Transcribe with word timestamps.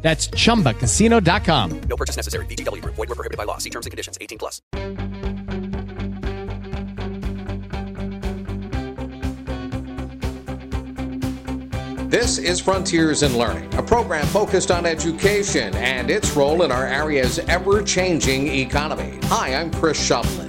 That's 0.00 0.28
chumbacasino.com. 0.28 1.80
No 1.82 1.96
purchase 1.96 2.16
necessary. 2.16 2.46
VGW 2.46 2.82
Group. 2.82 2.94
Void 2.94 3.08
were 3.08 3.14
prohibited 3.14 3.36
by 3.36 3.44
law. 3.44 3.58
See 3.58 3.70
terms 3.70 3.84
and 3.84 3.90
conditions. 3.90 4.16
18 4.20 4.38
plus. 4.38 4.62
This 12.08 12.38
is 12.38 12.58
Frontiers 12.58 13.22
in 13.22 13.36
Learning, 13.36 13.72
a 13.74 13.82
program 13.82 14.24
focused 14.28 14.70
on 14.70 14.86
education 14.86 15.74
and 15.74 16.10
its 16.10 16.34
role 16.34 16.62
in 16.62 16.72
our 16.72 16.86
area's 16.86 17.38
ever 17.40 17.82
changing 17.82 18.46
economy. 18.48 19.18
Hi, 19.24 19.54
I'm 19.54 19.70
Chris 19.70 20.00
Shovlin. 20.00 20.47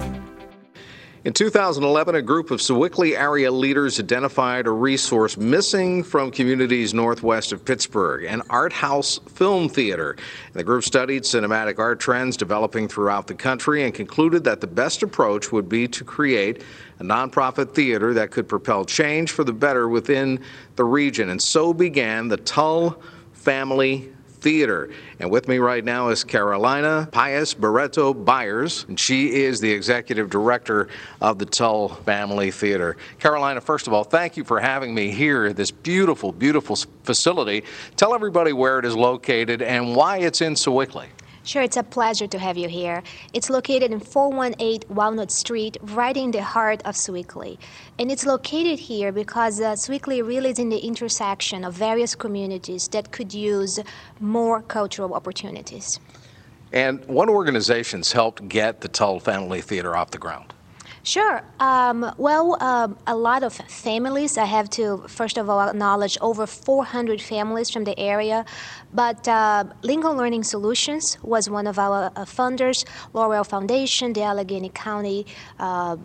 In 1.22 1.34
2011, 1.34 2.14
a 2.14 2.22
group 2.22 2.50
of 2.50 2.60
Sewickley 2.60 3.14
area 3.14 3.52
leaders 3.52 4.00
identified 4.00 4.66
a 4.66 4.70
resource 4.70 5.36
missing 5.36 6.02
from 6.02 6.30
communities 6.30 6.94
northwest 6.94 7.52
of 7.52 7.62
Pittsburgh, 7.62 8.24
an 8.24 8.40
art 8.48 8.72
house 8.72 9.20
film 9.28 9.68
theater. 9.68 10.16
The 10.54 10.64
group 10.64 10.82
studied 10.82 11.24
cinematic 11.24 11.78
art 11.78 12.00
trends 12.00 12.38
developing 12.38 12.88
throughout 12.88 13.26
the 13.26 13.34
country 13.34 13.84
and 13.84 13.92
concluded 13.92 14.44
that 14.44 14.62
the 14.62 14.66
best 14.66 15.02
approach 15.02 15.52
would 15.52 15.68
be 15.68 15.86
to 15.88 16.04
create 16.04 16.62
a 17.00 17.04
nonprofit 17.04 17.74
theater 17.74 18.14
that 18.14 18.30
could 18.30 18.48
propel 18.48 18.86
change 18.86 19.30
for 19.30 19.44
the 19.44 19.52
better 19.52 19.90
within 19.90 20.40
the 20.76 20.84
region. 20.84 21.28
And 21.28 21.42
so 21.42 21.74
began 21.74 22.28
the 22.28 22.38
Tull 22.38 22.98
Family 23.34 24.10
Theater. 24.40 24.90
And 25.18 25.30
with 25.30 25.48
me 25.48 25.58
right 25.58 25.84
now 25.84 26.08
is 26.08 26.24
Carolina 26.24 27.08
Pais 27.12 27.54
Barreto 27.54 28.14
Beyers, 28.14 28.86
and 28.88 28.98
she 28.98 29.42
is 29.42 29.60
the 29.60 29.70
executive 29.70 30.30
director 30.30 30.88
of 31.20 31.38
the 31.38 31.46
Tull 31.46 31.88
Family 31.88 32.50
Theater. 32.50 32.96
Carolina, 33.18 33.60
first 33.60 33.86
of 33.86 33.92
all, 33.92 34.04
thank 34.04 34.36
you 34.36 34.44
for 34.44 34.60
having 34.60 34.94
me 34.94 35.10
here 35.10 35.46
at 35.46 35.56
this 35.56 35.70
beautiful, 35.70 36.32
beautiful 36.32 36.76
facility. 37.04 37.64
Tell 37.96 38.14
everybody 38.14 38.52
where 38.52 38.78
it 38.78 38.84
is 38.84 38.96
located 38.96 39.62
and 39.62 39.94
why 39.94 40.18
it's 40.18 40.40
in 40.40 40.54
Sewickley. 40.54 41.08
Sure, 41.50 41.62
it's 41.62 41.76
a 41.76 41.82
pleasure 41.82 42.28
to 42.28 42.38
have 42.38 42.56
you 42.56 42.68
here. 42.68 43.02
It's 43.32 43.50
located 43.50 43.90
in 43.90 43.98
418 43.98 44.82
Walnut 44.88 45.32
Street, 45.32 45.78
right 45.82 46.16
in 46.16 46.30
the 46.30 46.44
heart 46.44 46.80
of 46.84 46.94
Sewickley. 46.94 47.58
And 47.98 48.08
it's 48.08 48.24
located 48.24 48.78
here 48.78 49.10
because 49.10 49.60
uh, 49.60 49.74
really 50.22 50.50
is 50.50 50.60
in 50.60 50.68
the 50.68 50.78
intersection 50.78 51.64
of 51.64 51.74
various 51.74 52.14
communities 52.14 52.86
that 52.92 53.10
could 53.10 53.34
use 53.34 53.80
more 54.20 54.62
cultural 54.62 55.12
opportunities. 55.12 55.98
And 56.72 57.04
what 57.06 57.28
organizations 57.28 58.12
helped 58.12 58.48
get 58.48 58.80
the 58.80 58.86
Tull 58.86 59.18
Family 59.18 59.60
Theater 59.60 59.96
off 59.96 60.12
the 60.12 60.18
ground? 60.18 60.54
Sure. 61.02 61.42
Um, 61.58 62.14
well, 62.18 62.62
um, 62.62 62.98
a 63.06 63.16
lot 63.16 63.42
of 63.42 63.54
families. 63.54 64.36
I 64.36 64.44
have 64.44 64.68
to, 64.70 64.98
first 65.08 65.38
of 65.38 65.48
all, 65.48 65.60
acknowledge 65.60 66.18
over 66.20 66.46
400 66.46 67.22
families 67.22 67.70
from 67.70 67.84
the 67.84 67.98
area. 67.98 68.44
But 68.92 69.26
uh, 69.26 69.64
Learning 69.82 70.44
Solutions 70.44 71.16
was 71.22 71.48
one 71.48 71.66
of 71.66 71.78
our 71.78 72.12
uh, 72.14 72.24
funders, 72.26 72.84
Laurel 73.14 73.44
Foundation, 73.44 74.12
the 74.12 74.22
Allegheny 74.22 74.70
County. 74.70 75.26
Uh, 75.58 75.96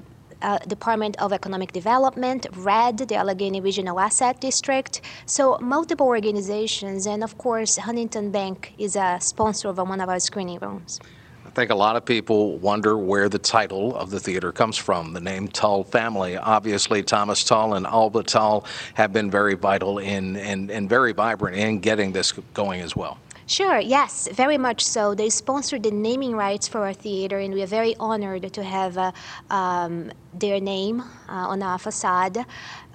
uh, 0.42 0.60
Department 0.60 1.16
of 1.20 1.32
Economic 1.34 1.72
Development, 1.72 2.46
RAD, 2.58 2.98
the 2.98 3.16
Allegheny 3.16 3.62
Regional 3.62 4.00
Asset 4.00 4.40
District. 4.42 5.02
So, 5.26 5.58
multiple 5.60 6.06
organizations, 6.06 7.08
and 7.08 7.24
of 7.24 7.38
course, 7.38 7.78
Huntington 7.78 8.32
Bank 8.32 8.74
is 8.78 8.96
a 8.96 9.18
sponsor 9.22 9.70
of 9.70 9.78
one 9.78 10.02
of 10.02 10.10
our 10.10 10.20
screening 10.20 10.60
rooms. 10.60 11.00
I 11.56 11.58
think 11.58 11.72
a 11.72 11.76
lot 11.76 11.96
of 11.96 12.04
people 12.04 12.58
wonder 12.58 12.98
where 12.98 13.30
the 13.30 13.40
title 13.40 13.96
of 13.96 14.10
the 14.10 14.20
theater 14.20 14.52
comes 14.52 14.76
from, 14.76 15.14
the 15.14 15.22
name 15.22 15.48
Tull 15.48 15.86
family. 15.86 16.36
Obviously, 16.36 17.02
Thomas 17.02 17.46
Tull 17.46 17.76
and 17.76 17.88
Alba 17.88 18.24
Tull 18.24 18.66
have 18.96 19.14
been 19.14 19.32
very 19.32 19.54
vital 19.54 20.00
in 20.00 20.36
and, 20.36 20.70
and 20.70 20.90
very 20.90 21.14
vibrant 21.14 21.56
in 21.56 21.80
getting 21.80 22.12
this 22.12 22.34
going 22.54 22.82
as 22.82 22.94
well. 22.94 23.20
Sure, 23.48 23.78
yes, 23.80 24.28
very 24.34 24.58
much 24.58 24.84
so. 24.84 25.14
They 25.14 25.30
sponsored 25.30 25.84
the 25.84 25.92
naming 25.92 26.36
rights 26.36 26.68
for 26.68 26.82
our 26.82 26.94
theater, 26.94 27.38
and 27.38 27.54
we 27.54 27.62
are 27.62 27.68
very 27.68 27.96
honored 28.00 28.52
to 28.52 28.64
have 28.64 28.98
uh, 28.98 29.12
um, 29.52 30.12
their 30.34 30.60
name 30.60 31.02
uh, 31.02 31.06
on 31.54 31.62
our 31.62 31.78
facade. 31.78 32.40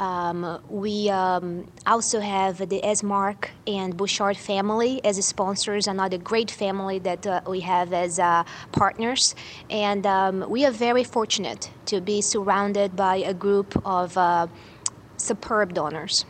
Um, 0.00 0.60
we 0.68 1.08
um, 1.08 1.68
also 1.86 2.18
have 2.18 2.58
the 2.68 2.80
Esmark 2.82 3.50
and 3.68 3.96
Bouchard 3.96 4.36
family 4.36 5.00
as 5.04 5.24
sponsors, 5.24 5.86
another 5.86 6.18
great 6.18 6.50
family 6.50 6.98
that 6.98 7.24
uh, 7.28 7.42
we 7.46 7.60
have 7.60 7.92
as 7.92 8.18
uh, 8.18 8.42
partners. 8.72 9.36
And 9.70 10.04
um, 10.04 10.50
we 10.50 10.66
are 10.66 10.72
very 10.72 11.04
fortunate 11.04 11.70
to 11.86 12.00
be 12.00 12.20
surrounded 12.20 12.96
by 12.96 13.16
a 13.18 13.34
group 13.34 13.80
of 13.86 14.18
uh, 14.18 14.48
superb 15.16 15.74
donors. 15.74 16.24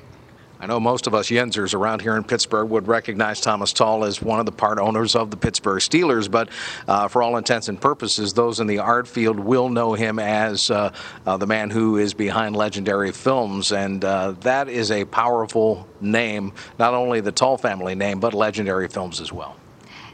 I 0.61 0.67
know 0.67 0.79
most 0.79 1.07
of 1.07 1.15
us 1.15 1.31
Yinzers 1.31 1.73
around 1.73 2.03
here 2.03 2.17
in 2.17 2.23
Pittsburgh 2.23 2.69
would 2.69 2.87
recognize 2.87 3.41
Thomas 3.41 3.73
Tull 3.73 4.05
as 4.05 4.21
one 4.21 4.41
of 4.41 4.45
the 4.45 4.53
part 4.53 4.79
owners 4.79 5.17
of 5.17 5.31
the 5.31 5.37
Pittsburgh 5.39 5.81
Steelers, 5.81 6.31
but 6.31 6.51
uh, 6.87 7.09
for 7.09 7.23
all 7.23 7.39
intents 7.39 7.71
and 7.71 7.81
purposes, 7.81 8.35
those 8.35 8.61
in 8.61 8.67
the 8.67 8.79
art 8.79 9.09
field 9.09 9.41
will 9.41 9.71
know 9.71 9.95
him 9.95 10.19
as 10.19 10.71
uh, 10.71 10.93
uh, 11.25 11.39
the 11.39 11.47
man 11.47 11.71
who 11.71 11.97
is 11.97 12.13
behind 12.13 12.55
legendary 12.55 13.11
films, 13.11 13.73
and 13.73 14.05
uh, 14.05 14.33
that 14.43 14.69
is 14.69 14.91
a 14.91 15.07
powerful 15.07 15.89
name, 16.03 16.53
not 16.79 16.93
only 16.93 17.23
the 17.23 17.33
Tull 17.33 17.57
family 17.57 17.95
name, 17.95 18.21
but 18.21 18.35
legendary 18.35 18.87
films 18.87 19.19
as 19.19 19.33
well. 19.33 19.57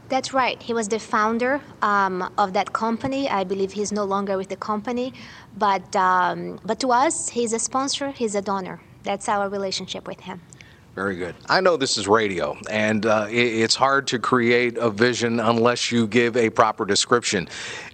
That's 0.08 0.32
right. 0.32 0.62
He 0.62 0.72
was 0.72 0.86
the 0.86 1.00
founder 1.00 1.60
um, 1.82 2.32
of 2.38 2.52
that 2.52 2.72
company. 2.72 3.28
I 3.28 3.42
believe 3.42 3.72
he's 3.72 3.90
no 3.90 4.04
longer 4.04 4.36
with 4.36 4.48
the 4.48 4.56
company, 4.56 5.12
but 5.58 5.96
um, 5.96 6.60
but 6.64 6.78
to 6.80 6.92
us, 6.92 7.28
he's 7.28 7.52
a 7.52 7.58
sponsor. 7.58 8.12
He's 8.12 8.36
a 8.36 8.42
donor 8.42 8.80
that's 9.06 9.28
our 9.28 9.48
relationship 9.48 10.06
with 10.06 10.20
him. 10.20 10.40
Very 10.96 11.16
good. 11.16 11.34
I 11.46 11.60
know 11.60 11.76
this 11.76 11.98
is 11.98 12.08
radio, 12.08 12.56
and 12.70 13.04
uh, 13.04 13.26
it's 13.28 13.74
hard 13.74 14.06
to 14.06 14.18
create 14.18 14.78
a 14.78 14.88
vision 14.88 15.40
unless 15.40 15.92
you 15.92 16.06
give 16.06 16.38
a 16.38 16.48
proper 16.48 16.86
description. 16.86 17.48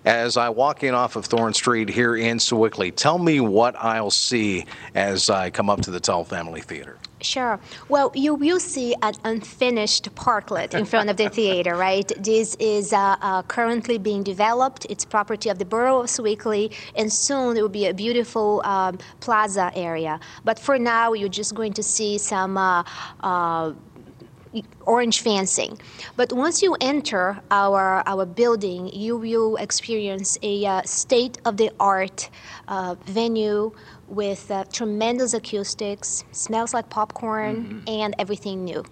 As 0.05 0.37
I 0.37 0.49
walk 0.51 0.85
in 0.85 0.95
off 0.95 1.17
of 1.17 1.27
Thorn 1.27 1.53
Street 1.53 1.89
here 1.89 2.15
in 2.15 2.39
Sewickley, 2.39 2.93
tell 2.93 3.19
me 3.19 3.41
what 3.41 3.75
I'll 3.77 4.13
see 4.13 4.67
as 4.95 5.31
I 5.31 5.51
come 5.51 5.69
up 5.69 5.81
to 5.81 5.91
the 5.91 5.99
Tull 5.99 6.25
Family 6.25 6.61
Theater. 6.61 6.97
Sure. 7.23 7.61
Well, 7.89 8.11
you 8.15 8.35
will 8.35 8.61
see 8.61 8.95
an 9.03 9.15
unfinished 9.25 10.15
parklet 10.15 10.75
in 10.75 10.85
front 10.85 11.09
of 11.11 11.17
the 11.17 11.29
theater, 11.39 11.77
right? 11.77 12.11
This 12.19 12.57
is 12.57 12.93
uh, 12.93 13.17
uh, 13.21 13.43
currently 13.43 13.99
being 13.99 14.23
developed. 14.23 14.87
It's 14.91 15.05
property 15.05 15.49
of 15.49 15.59
the 15.59 15.65
borough 15.65 16.01
of 16.01 16.07
Sewickley, 16.07 16.75
and 16.97 17.13
soon 17.13 17.57
it 17.57 17.63
will 17.63 17.69
be 17.69 17.87
a 17.87 17.95
beautiful 17.95 18.63
um, 18.65 18.99
plaza 19.21 19.71
area. 19.75 20.21
But 20.45 20.59
for 20.59 20.79
now, 20.79 21.13
you're 21.13 21.29
just 21.29 21.55
going 21.55 21.73
to 21.75 21.83
see 21.83 22.19
some. 22.19 22.57
Uh, 22.59 22.85
uh 23.21 23.73
orange 24.87 25.21
fencing. 25.21 25.79
But 26.17 26.33
once 26.33 26.63
you 26.63 26.77
enter 26.81 27.41
our, 27.51 28.03
our 28.07 28.27
building, 28.27 28.89
you 28.89 29.17
will 29.17 29.57
experience 29.57 30.39
a 30.43 30.67
uh, 30.67 30.83
state 30.83 31.39
of 31.45 31.57
the 31.57 31.71
art 31.81 32.29
uh, 32.69 32.97
venue 33.07 33.73
with 34.09 34.51
uh, 34.51 34.65
tremendous 34.73 35.35
acoustics, 35.35 36.25
smells 36.33 36.75
like 36.75 36.91
popcorn, 36.91 37.57
mm-hmm. 37.65 37.89
and 37.89 38.15
everything 38.19 38.65
new. 38.65 38.85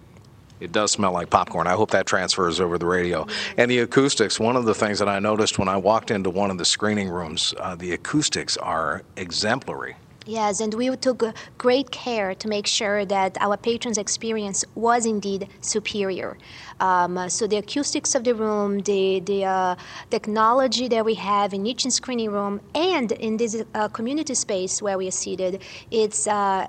It 0.60 0.72
does 0.72 0.92
smell 0.92 1.12
like 1.12 1.30
popcorn. 1.30 1.66
I 1.66 1.72
hope 1.72 1.90
that 1.92 2.06
transfers 2.06 2.60
over 2.60 2.76
the 2.76 2.86
radio. 2.86 3.26
And 3.56 3.70
the 3.70 3.78
acoustics, 3.78 4.38
one 4.38 4.56
of 4.56 4.66
the 4.66 4.74
things 4.74 4.98
that 4.98 5.08
I 5.08 5.18
noticed 5.18 5.58
when 5.58 5.68
I 5.68 5.78
walked 5.78 6.10
into 6.10 6.28
one 6.28 6.50
of 6.50 6.58
the 6.58 6.66
screening 6.66 7.08
rooms, 7.08 7.54
uh, 7.58 7.74
the 7.74 7.92
acoustics 7.92 8.56
are 8.58 9.02
exemplary. 9.16 9.96
Yes, 10.30 10.60
and 10.60 10.72
we 10.74 10.94
took 10.96 11.24
great 11.58 11.90
care 11.90 12.36
to 12.36 12.46
make 12.46 12.64
sure 12.64 13.04
that 13.04 13.36
our 13.40 13.56
patrons' 13.56 13.98
experience 13.98 14.64
was 14.76 15.04
indeed 15.04 15.48
superior. 15.60 16.38
Um, 16.78 17.28
so 17.28 17.48
the 17.48 17.56
acoustics 17.56 18.14
of 18.14 18.22
the 18.22 18.36
room, 18.36 18.78
the, 18.78 19.18
the 19.18 19.44
uh, 19.44 19.74
technology 20.08 20.86
that 20.86 21.04
we 21.04 21.14
have 21.14 21.52
in 21.52 21.66
each 21.66 21.84
screening 21.90 22.30
room, 22.30 22.60
and 22.76 23.10
in 23.10 23.38
this 23.38 23.64
uh, 23.74 23.88
community 23.88 24.34
space 24.34 24.80
where 24.80 24.96
we 24.96 25.08
are 25.08 25.18
seated, 25.24 25.62
it's 25.90 26.28
uh, 26.28 26.68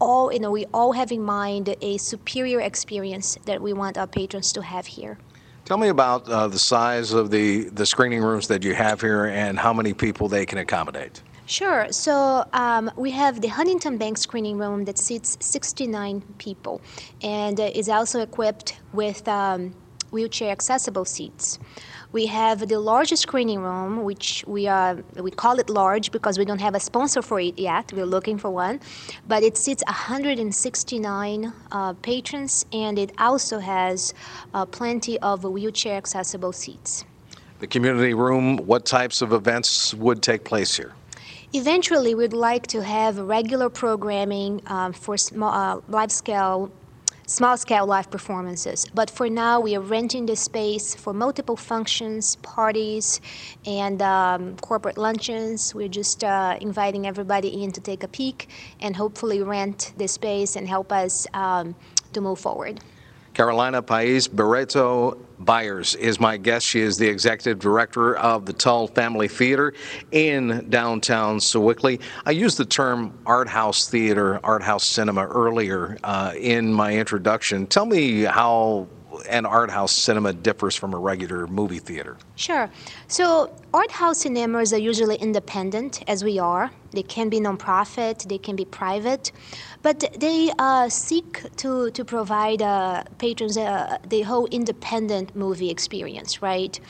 all 0.00 0.32
you 0.32 0.40
know. 0.40 0.50
We 0.50 0.64
all 0.72 0.92
have 0.92 1.12
in 1.12 1.22
mind 1.22 1.76
a 1.82 1.98
superior 1.98 2.60
experience 2.62 3.36
that 3.44 3.60
we 3.60 3.74
want 3.74 3.98
our 3.98 4.06
patrons 4.06 4.50
to 4.52 4.62
have 4.62 4.86
here. 4.86 5.18
Tell 5.66 5.76
me 5.76 5.88
about 5.88 6.26
uh, 6.26 6.48
the 6.48 6.58
size 6.58 7.12
of 7.12 7.30
the, 7.30 7.64
the 7.64 7.84
screening 7.84 8.22
rooms 8.22 8.48
that 8.48 8.64
you 8.64 8.72
have 8.72 9.02
here 9.02 9.26
and 9.26 9.58
how 9.58 9.74
many 9.74 9.92
people 9.92 10.26
they 10.26 10.46
can 10.46 10.56
accommodate. 10.56 11.22
Sure. 11.48 11.86
So 11.90 12.44
um, 12.52 12.90
we 12.94 13.10
have 13.12 13.40
the 13.40 13.48
Huntington 13.48 13.96
Bank 13.96 14.18
screening 14.18 14.58
room 14.58 14.84
that 14.84 14.98
seats 14.98 15.38
69 15.40 16.20
people 16.36 16.82
and 17.22 17.58
is 17.58 17.88
also 17.88 18.20
equipped 18.20 18.78
with 18.92 19.26
um, 19.26 19.74
wheelchair 20.10 20.50
accessible 20.50 21.06
seats. 21.06 21.58
We 22.12 22.26
have 22.26 22.68
the 22.68 22.78
largest 22.78 23.22
screening 23.22 23.60
room, 23.60 24.04
which 24.04 24.44
we 24.46 24.66
are 24.66 24.98
we 25.16 25.30
call 25.30 25.58
it 25.58 25.70
large 25.70 26.12
because 26.12 26.38
we 26.38 26.44
don't 26.44 26.60
have 26.60 26.74
a 26.74 26.80
sponsor 26.80 27.22
for 27.22 27.40
it 27.40 27.58
yet. 27.58 27.94
We're 27.94 28.04
looking 28.04 28.36
for 28.36 28.50
one, 28.50 28.80
but 29.26 29.42
it 29.42 29.56
seats 29.56 29.82
169 29.86 31.52
uh, 31.72 31.94
patrons, 31.94 32.66
and 32.74 32.98
it 32.98 33.12
also 33.18 33.58
has 33.58 34.12
uh, 34.52 34.66
plenty 34.66 35.18
of 35.20 35.44
wheelchair 35.44 35.96
accessible 35.96 36.52
seats. 36.52 37.06
The 37.60 37.66
community 37.66 38.12
room, 38.12 38.58
what 38.58 38.84
types 38.84 39.22
of 39.22 39.32
events 39.32 39.94
would 39.94 40.22
take 40.22 40.44
place 40.44 40.76
here? 40.76 40.92
Eventually, 41.54 42.14
we'd 42.14 42.34
like 42.34 42.66
to 42.68 42.82
have 42.82 43.18
regular 43.18 43.70
programming 43.70 44.60
um, 44.66 44.92
for 44.92 45.16
small, 45.16 45.52
uh, 45.52 45.80
live 45.88 46.12
scale 46.12 46.70
small 47.24 47.56
scale 47.58 47.86
live 47.86 48.10
performances. 48.10 48.86
But 48.94 49.10
for 49.10 49.28
now, 49.28 49.60
we 49.60 49.76
are 49.76 49.80
renting 49.80 50.26
the 50.26 50.36
space 50.36 50.94
for 50.94 51.12
multiple 51.12 51.56
functions, 51.56 52.36
parties, 52.36 53.20
and 53.66 54.00
um, 54.00 54.56
corporate 54.56 54.96
luncheons. 54.96 55.74
We're 55.74 55.88
just 55.88 56.24
uh, 56.24 56.56
inviting 56.60 57.06
everybody 57.06 57.62
in 57.62 57.70
to 57.72 57.80
take 57.80 58.02
a 58.02 58.08
peek 58.08 58.48
and 58.80 58.96
hopefully 58.96 59.42
rent 59.42 59.92
the 59.98 60.08
space 60.08 60.56
and 60.56 60.66
help 60.66 60.90
us 60.90 61.26
um, 61.34 61.74
to 62.14 62.20
move 62.20 62.40
forward. 62.40 62.80
Carolina 63.34 63.82
Pais 63.82 64.26
Barreto 64.26 65.18
Beyers 65.40 65.94
is 65.94 66.18
my 66.20 66.36
guest. 66.36 66.66
She 66.66 66.80
is 66.80 66.96
the 66.96 67.08
executive 67.08 67.58
director 67.58 68.16
of 68.16 68.46
the 68.46 68.52
Tull 68.52 68.88
Family 68.88 69.28
Theater 69.28 69.72
in 70.10 70.66
downtown 70.68 71.38
Sewickley. 71.38 72.00
I 72.26 72.32
used 72.32 72.58
the 72.58 72.64
term 72.64 73.16
art 73.24 73.48
house 73.48 73.88
theater, 73.88 74.40
art 74.44 74.62
house 74.62 74.84
cinema 74.84 75.26
earlier 75.26 75.98
uh, 76.02 76.32
in 76.36 76.72
my 76.72 76.94
introduction. 76.96 77.66
Tell 77.66 77.86
me 77.86 78.22
how 78.22 78.88
an 79.28 79.46
art 79.46 79.70
house 79.70 79.92
cinema 79.92 80.32
differs 80.32 80.76
from 80.76 80.94
a 80.94 80.98
regular 80.98 81.46
movie 81.46 81.78
theater? 81.78 82.16
Sure. 82.36 82.70
So, 83.06 83.54
art 83.74 83.90
house 83.90 84.18
cinemas 84.18 84.72
are 84.72 84.78
usually 84.78 85.16
independent, 85.16 86.02
as 86.06 86.24
we 86.24 86.38
are. 86.38 86.70
They 86.92 87.02
can 87.02 87.28
be 87.28 87.38
nonprofit, 87.38 88.28
they 88.28 88.38
can 88.38 88.56
be 88.56 88.64
private, 88.64 89.30
but 89.82 90.04
they 90.18 90.50
uh, 90.58 90.88
seek 90.88 91.44
to, 91.56 91.90
to 91.90 92.04
provide 92.04 92.62
uh, 92.62 93.04
patrons 93.18 93.58
uh, 93.58 93.98
the 94.08 94.22
whole 94.22 94.46
independent 94.46 95.36
movie 95.36 95.70
experience, 95.70 96.40
right? 96.40 96.80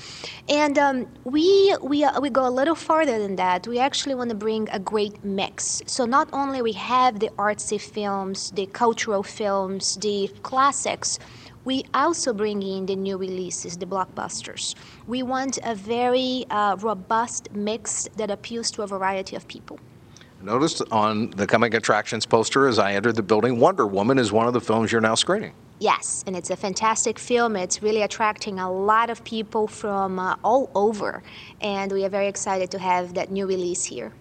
And 0.48 0.78
um, 0.78 1.08
we, 1.24 1.74
we, 1.82 2.04
uh, 2.04 2.20
we 2.20 2.30
go 2.30 2.46
a 2.46 2.50
little 2.50 2.76
farther 2.76 3.18
than 3.18 3.36
that. 3.36 3.66
We 3.66 3.78
actually 3.80 4.14
want 4.14 4.30
to 4.30 4.36
bring 4.36 4.68
a 4.70 4.78
great 4.78 5.24
mix. 5.24 5.82
So, 5.86 6.04
not 6.04 6.28
only 6.32 6.62
we 6.62 6.72
have 6.72 7.18
the 7.18 7.30
artsy 7.38 7.80
films, 7.80 8.52
the 8.52 8.66
cultural 8.66 9.22
films, 9.22 9.96
the 9.96 10.28
classics, 10.42 11.18
we 11.64 11.84
also 11.94 12.32
bring 12.32 12.62
in 12.62 12.86
the 12.86 12.96
new 12.96 13.16
releases, 13.16 13.76
the 13.76 13.86
blockbusters. 13.86 14.74
We 15.06 15.22
want 15.22 15.58
a 15.64 15.74
very 15.74 16.46
uh, 16.50 16.76
robust 16.80 17.52
mix 17.52 18.08
that 18.16 18.30
appeals 18.30 18.70
to 18.72 18.82
a 18.82 18.86
variety 18.86 19.36
of 19.36 19.46
people. 19.48 19.78
Noticed 20.40 20.82
on 20.92 21.30
the 21.30 21.46
coming 21.46 21.74
attractions 21.74 22.24
poster 22.24 22.68
as 22.68 22.78
I 22.78 22.92
entered 22.94 23.16
the 23.16 23.22
building, 23.22 23.58
Wonder 23.58 23.86
Woman 23.86 24.18
is 24.18 24.30
one 24.30 24.46
of 24.46 24.52
the 24.52 24.60
films 24.60 24.92
you're 24.92 25.00
now 25.00 25.16
screening. 25.16 25.52
Yes, 25.80 26.24
and 26.26 26.36
it's 26.36 26.50
a 26.50 26.56
fantastic 26.56 27.18
film. 27.18 27.54
It's 27.54 27.82
really 27.82 28.02
attracting 28.02 28.58
a 28.58 28.70
lot 28.70 29.10
of 29.10 29.22
people 29.24 29.68
from 29.68 30.18
uh, 30.18 30.36
all 30.42 30.70
over, 30.74 31.22
and 31.60 31.92
we 31.92 32.04
are 32.04 32.08
very 32.08 32.26
excited 32.26 32.70
to 32.72 32.78
have 32.78 33.14
that 33.14 33.30
new 33.30 33.46
release 33.46 33.84
here. 33.84 34.12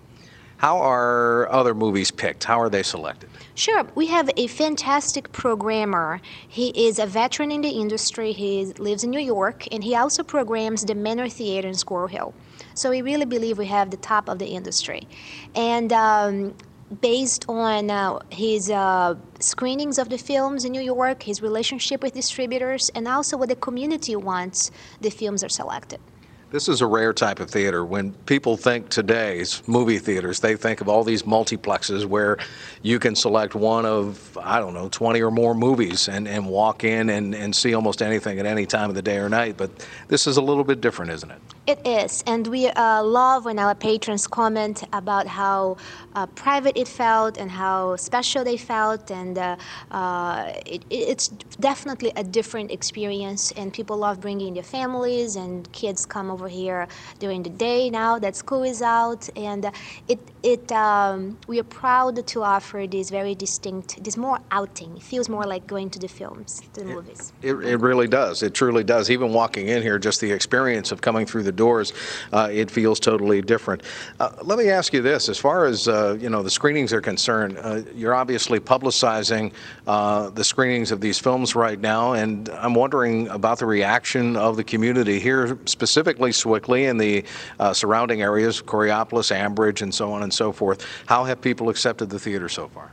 How 0.57 0.79
are 0.79 1.47
other 1.51 1.75
movies 1.75 2.09
picked? 2.09 2.43
How 2.43 2.59
are 2.59 2.69
they 2.69 2.81
selected? 2.81 3.29
Sure. 3.53 3.85
We 3.93 4.07
have 4.07 4.29
a 4.37 4.47
fantastic 4.47 5.31
programmer. 5.31 6.19
He 6.47 6.69
is 6.69 6.97
a 6.97 7.05
veteran 7.05 7.51
in 7.51 7.61
the 7.61 7.69
industry. 7.69 8.31
He 8.31 8.65
lives 8.79 9.03
in 9.03 9.11
New 9.11 9.19
York, 9.19 9.71
and 9.71 9.83
he 9.83 9.95
also 9.95 10.23
programs 10.23 10.83
the 10.83 10.95
Manor 10.95 11.29
Theater 11.29 11.67
in 11.67 11.75
Squirrel 11.75 12.07
Hill. 12.07 12.33
So 12.73 12.89
we 12.89 13.03
really 13.03 13.25
believe 13.25 13.59
we 13.59 13.67
have 13.67 13.91
the 13.91 13.97
top 13.97 14.29
of 14.29 14.39
the 14.39 14.47
industry. 14.47 15.07
And 15.55 15.93
um, 15.93 16.55
based 17.01 17.45
on 17.47 17.91
uh, 17.91 18.19
his 18.31 18.71
uh, 18.71 19.15
screenings 19.39 19.99
of 19.99 20.09
the 20.09 20.17
films 20.17 20.65
in 20.65 20.71
New 20.71 20.81
York, 20.81 21.21
his 21.23 21.41
relationship 21.41 22.01
with 22.01 22.13
distributors, 22.13 22.89
and 22.95 23.07
also 23.07 23.37
what 23.37 23.49
the 23.49 23.55
community 23.55 24.15
wants, 24.15 24.71
the 25.01 25.11
films 25.11 25.43
are 25.43 25.49
selected. 25.49 25.99
This 26.49 26.69
is 26.69 26.79
a 26.79 26.87
rare 26.87 27.11
type 27.11 27.41
of 27.41 27.49
theater. 27.49 27.83
When 27.83 28.13
people 28.25 28.55
think 28.55 28.87
today's 28.87 29.61
movie 29.67 29.99
theaters, 29.99 30.39
they 30.39 30.55
think 30.55 30.79
of 30.79 30.87
all 30.87 31.03
these 31.03 31.23
multiplexes 31.23 32.05
where 32.05 32.37
you 32.81 32.99
can 32.99 33.15
select 33.15 33.53
one 33.53 33.85
of, 33.85 34.37
I 34.41 34.59
don't 34.59 34.73
know, 34.73 34.87
20 34.87 35.21
or 35.21 35.29
more 35.29 35.53
movies 35.53 36.07
and, 36.07 36.25
and 36.25 36.45
walk 36.45 36.85
in 36.85 37.09
and, 37.09 37.35
and 37.35 37.53
see 37.53 37.73
almost 37.73 38.01
anything 38.01 38.39
at 38.39 38.45
any 38.45 38.65
time 38.65 38.87
of 38.87 38.95
the 38.95 39.01
day 39.01 39.17
or 39.17 39.27
night. 39.27 39.57
But 39.57 39.71
this 40.07 40.25
is 40.25 40.37
a 40.37 40.41
little 40.41 40.63
bit 40.63 40.79
different, 40.79 41.11
isn't 41.11 41.31
it? 41.31 41.41
It 41.67 41.85
is. 41.85 42.23
And 42.27 42.47
we 42.47 42.67
uh, 42.67 43.03
love 43.03 43.43
when 43.43 43.59
our 43.59 43.75
patrons 43.75 44.25
comment 44.25 44.85
about 44.93 45.27
how 45.27 45.75
uh, 46.15 46.27
private 46.27 46.77
it 46.77 46.87
felt 46.87 47.37
and 47.37 47.51
how 47.51 47.97
special 47.97 48.45
they 48.45 48.55
felt. 48.55 49.11
And 49.11 49.37
uh, 49.37 49.57
uh 49.91 50.53
it, 50.65 50.85
it's 50.89 51.27
definitely 51.59 52.13
a 52.15 52.23
different 52.23 52.71
experience. 52.71 53.51
And 53.57 53.73
people 53.73 53.97
love 53.97 54.21
bringing 54.21 54.53
their 54.53 54.63
families 54.63 55.35
and 55.35 55.69
kids 55.73 56.05
come 56.05 56.31
over 56.37 56.47
here 56.47 56.87
during 57.19 57.41
the 57.43 57.49
day 57.49 57.89
now 57.89 58.19
that 58.19 58.35
school 58.35 58.63
is 58.63 58.81
out, 58.81 59.27
and 59.35 59.71
it 60.07 60.19
it 60.43 60.71
um, 60.71 61.37
we 61.47 61.59
are 61.59 61.69
proud 61.83 62.25
to 62.27 62.43
offer 62.43 62.85
this 62.87 63.09
very 63.09 63.35
distinct, 63.35 64.03
this 64.03 64.17
more 64.17 64.39
outing. 64.51 64.95
It 64.97 65.03
feels 65.03 65.27
more 65.29 65.45
like 65.45 65.65
going 65.65 65.89
to 65.91 65.99
the 65.99 66.07
films, 66.07 66.61
to 66.73 66.81
the 66.81 66.85
movies. 66.85 67.33
It, 67.41 67.53
it 67.53 67.77
really 67.77 68.07
does. 68.07 68.43
It 68.43 68.53
truly 68.53 68.83
does. 68.83 69.09
Even 69.09 69.33
walking 69.33 69.67
in 69.67 69.81
here, 69.81 69.97
just 69.97 70.21
the 70.21 70.31
experience 70.31 70.91
of 70.91 71.01
coming 71.01 71.25
through 71.25 71.43
the 71.43 71.51
doors, 71.51 71.91
uh, 72.31 72.49
it 72.51 72.69
feels 72.69 72.99
totally 72.99 73.41
different. 73.41 73.81
Uh, 74.19 74.29
let 74.43 74.57
me 74.59 74.69
ask 74.69 74.93
you 74.93 75.01
this: 75.01 75.29
as 75.29 75.37
far 75.37 75.65
as 75.65 75.87
uh, 75.87 76.17
you 76.19 76.29
know, 76.29 76.43
the 76.43 76.51
screenings 76.51 76.93
are 76.93 77.01
concerned, 77.01 77.57
uh, 77.57 77.81
you're 77.95 78.15
obviously 78.15 78.59
publicizing 78.59 79.51
uh, 79.87 80.29
the 80.29 80.43
screenings 80.43 80.91
of 80.91 81.01
these 81.01 81.17
films 81.17 81.55
right 81.55 81.79
now, 81.79 82.13
and 82.13 82.49
I'm 82.49 82.75
wondering 82.75 83.27
about 83.29 83.57
the 83.59 83.65
reaction 83.65 84.35
of 84.35 84.55
the 84.55 84.63
community 84.63 85.19
here, 85.19 85.57
specifically 85.65 86.26
Sewickley 86.31 86.89
and 86.89 86.99
the 86.99 87.23
uh, 87.59 87.73
surrounding 87.73 88.21
areas, 88.21 88.61
Coraopolis, 88.61 89.35
Ambridge, 89.35 89.81
and 89.81 89.93
so 89.93 90.11
on 90.11 90.23
and 90.23 90.33
so 90.33 90.51
forth. 90.51 90.85
How 91.05 91.23
have 91.23 91.41
people 91.41 91.69
accepted 91.69 92.09
the 92.09 92.19
theater 92.19 92.49
so 92.49 92.67
far? 92.67 92.91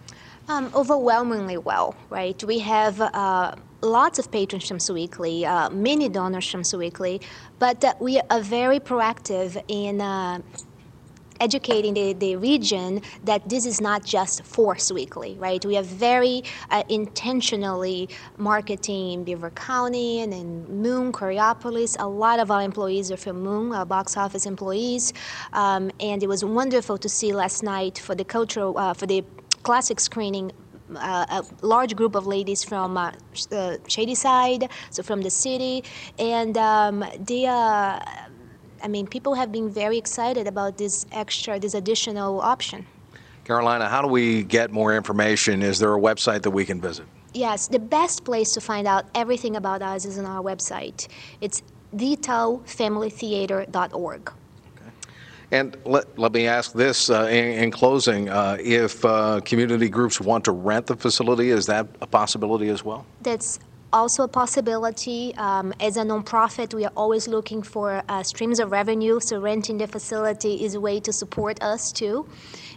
Um, 0.48 0.70
overwhelmingly 0.74 1.56
well, 1.56 1.96
right? 2.10 2.42
We 2.44 2.58
have 2.58 3.00
uh, 3.00 3.54
lots 3.80 4.18
of 4.18 4.30
patrons 4.30 4.68
from 4.68 4.78
Sewickley, 4.78 5.46
uh, 5.46 5.70
many 5.70 6.08
donors 6.08 6.50
from 6.50 6.62
Sewickley, 6.62 7.22
but 7.58 7.82
uh, 7.82 7.94
we 7.98 8.20
are 8.30 8.40
very 8.40 8.78
proactive 8.78 9.62
in 9.68 10.02
uh, 10.02 10.40
educating 11.40 11.94
the, 11.94 12.12
the 12.14 12.36
region 12.36 13.02
that 13.24 13.48
this 13.48 13.66
is 13.66 13.80
not 13.80 14.04
just 14.04 14.44
for 14.44 14.76
Sewickley, 14.76 15.36
right? 15.38 15.64
We 15.64 15.76
are 15.76 15.82
very 15.82 16.44
uh, 16.70 16.82
intentionally 16.88 18.08
marketing 18.36 19.24
Beaver 19.24 19.50
County 19.50 20.20
and, 20.20 20.32
and 20.32 20.68
Moon, 20.68 21.12
Coraopolis. 21.12 21.96
A 21.98 22.06
lot 22.06 22.40
of 22.40 22.50
our 22.50 22.62
employees 22.62 23.10
are 23.10 23.16
from 23.16 23.42
Moon, 23.42 23.72
our 23.72 23.86
box 23.86 24.16
office 24.16 24.46
employees. 24.46 25.12
Um, 25.52 25.90
and 26.00 26.22
it 26.22 26.28
was 26.28 26.44
wonderful 26.44 26.98
to 26.98 27.08
see 27.08 27.32
last 27.32 27.62
night 27.62 27.98
for 27.98 28.14
the 28.14 28.24
cultural, 28.24 28.76
uh, 28.78 28.94
for 28.94 29.06
the 29.06 29.24
classic 29.62 30.00
screening 30.00 30.52
uh, 30.96 31.26
a 31.28 31.66
large 31.66 31.96
group 31.96 32.14
of 32.14 32.26
ladies 32.26 32.62
from 32.62 32.96
uh, 32.96 33.12
Shadyside, 33.88 34.68
so 34.90 35.02
from 35.02 35.22
the 35.22 35.30
city, 35.30 35.82
and 36.18 36.56
um, 36.58 37.04
they 37.18 37.46
uh, 37.46 38.00
I 38.84 38.88
mean, 38.88 39.06
people 39.06 39.34
have 39.34 39.50
been 39.50 39.70
very 39.70 39.96
excited 39.96 40.46
about 40.46 40.76
this 40.76 41.06
extra, 41.10 41.58
this 41.58 41.72
additional 41.72 42.42
option. 42.42 42.84
Carolina, 43.44 43.88
how 43.88 44.02
do 44.02 44.08
we 44.08 44.44
get 44.44 44.70
more 44.70 44.94
information? 44.94 45.62
Is 45.62 45.78
there 45.78 45.94
a 45.94 45.98
website 45.98 46.42
that 46.42 46.50
we 46.50 46.66
can 46.66 46.82
visit? 46.82 47.06
Yes, 47.32 47.66
the 47.66 47.78
best 47.78 48.24
place 48.24 48.52
to 48.52 48.60
find 48.60 48.86
out 48.86 49.06
everything 49.14 49.56
about 49.56 49.80
us 49.80 50.04
is 50.04 50.18
on 50.18 50.26
our 50.26 50.42
website. 50.42 51.08
It's 51.40 51.62
thetullfamilytheater.org. 51.96 54.32
And 55.50 55.76
let, 55.84 56.18
let 56.18 56.32
me 56.32 56.46
ask 56.46 56.72
this 56.72 57.10
uh, 57.10 57.28
in, 57.30 57.64
in, 57.64 57.70
closing 57.70 58.28
uh, 58.28 58.58
if 58.60 59.02
uh, 59.04 59.40
community 59.44 59.88
groups 59.88 60.20
want 60.20 60.44
to 60.46 60.52
rent 60.52 60.86
the 60.86 60.96
facility, 60.96 61.50
is 61.50 61.66
that 61.66 61.86
a 62.00 62.06
possibility 62.06 62.68
as 62.68 62.84
well? 62.84 63.06
That's 63.22 63.58
also 63.94 64.24
a 64.24 64.28
possibility. 64.28 65.32
Um, 65.36 65.72
as 65.78 65.96
a 65.96 66.02
nonprofit, 66.02 66.74
we 66.74 66.84
are 66.84 66.92
always 66.96 67.28
looking 67.28 67.62
for 67.62 68.02
uh, 68.08 68.24
streams 68.24 68.58
of 68.58 68.72
revenue, 68.72 69.20
so 69.20 69.40
renting 69.40 69.78
the 69.78 69.86
facility 69.86 70.64
is 70.64 70.74
a 70.74 70.80
way 70.80 70.98
to 71.00 71.12
support 71.12 71.62
us 71.62 71.92
too. 71.92 72.28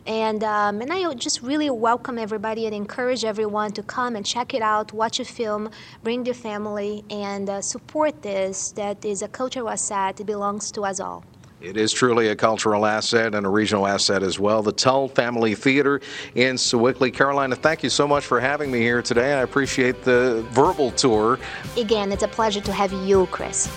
And, 0.06 0.44
um, 0.44 0.80
and 0.80 0.94
I 0.94 1.12
just 1.16 1.42
really 1.42 1.70
welcome 1.72 2.18
everybody 2.20 2.68
and 2.68 2.74
encourage 2.74 3.26
everyone 3.26 3.72
to 3.74 3.84
come 3.84 4.16
and 4.16 4.26
check 4.26 4.54
it 4.54 4.62
out, 4.62 4.94
watch 4.94 5.20
a 5.20 5.26
film, 5.26 5.72
bring 6.04 6.24
their 6.24 6.36
family, 6.36 7.04
and 7.10 7.50
uh, 7.50 7.62
support 7.62 8.22
this 8.22 8.72
that 8.74 9.04
is 9.04 9.22
a 9.24 9.28
cultural 9.28 9.70
asset. 9.70 10.20
It 10.20 10.26
belongs 10.26 10.72
to 10.74 10.86
us 10.86 11.00
all. 11.00 11.26
It 11.60 11.76
is 11.76 11.92
truly 11.92 12.28
a 12.28 12.36
cultural 12.36 12.86
asset 12.86 13.34
and 13.34 13.44
a 13.44 13.50
regional 13.50 13.88
asset 13.88 14.22
as 14.22 14.40
well. 14.40 14.62
The 14.62 14.72
Tull 14.72 15.08
Family 15.08 15.56
Theater 15.56 16.02
in 16.36 16.56
Sewickley. 16.56 17.12
Carolina, 17.12 17.56
thank 17.56 17.82
you 17.82 17.90
so 17.90 18.08
much 18.08 18.26
for 18.26 18.40
having 18.40 18.72
me 18.72 18.80
here 18.80 19.02
today. 19.02 19.34
I 19.34 19.42
appreciate 19.42 20.04
the 20.04 20.46
verbal 20.52 20.92
tour. 20.92 21.40
Again, 21.76 22.12
it's 22.12 22.22
a 22.22 22.28
pleasure 22.28 22.62
to 22.62 22.72
have 22.72 22.94
you, 22.94 23.26
Chris. 23.32 23.68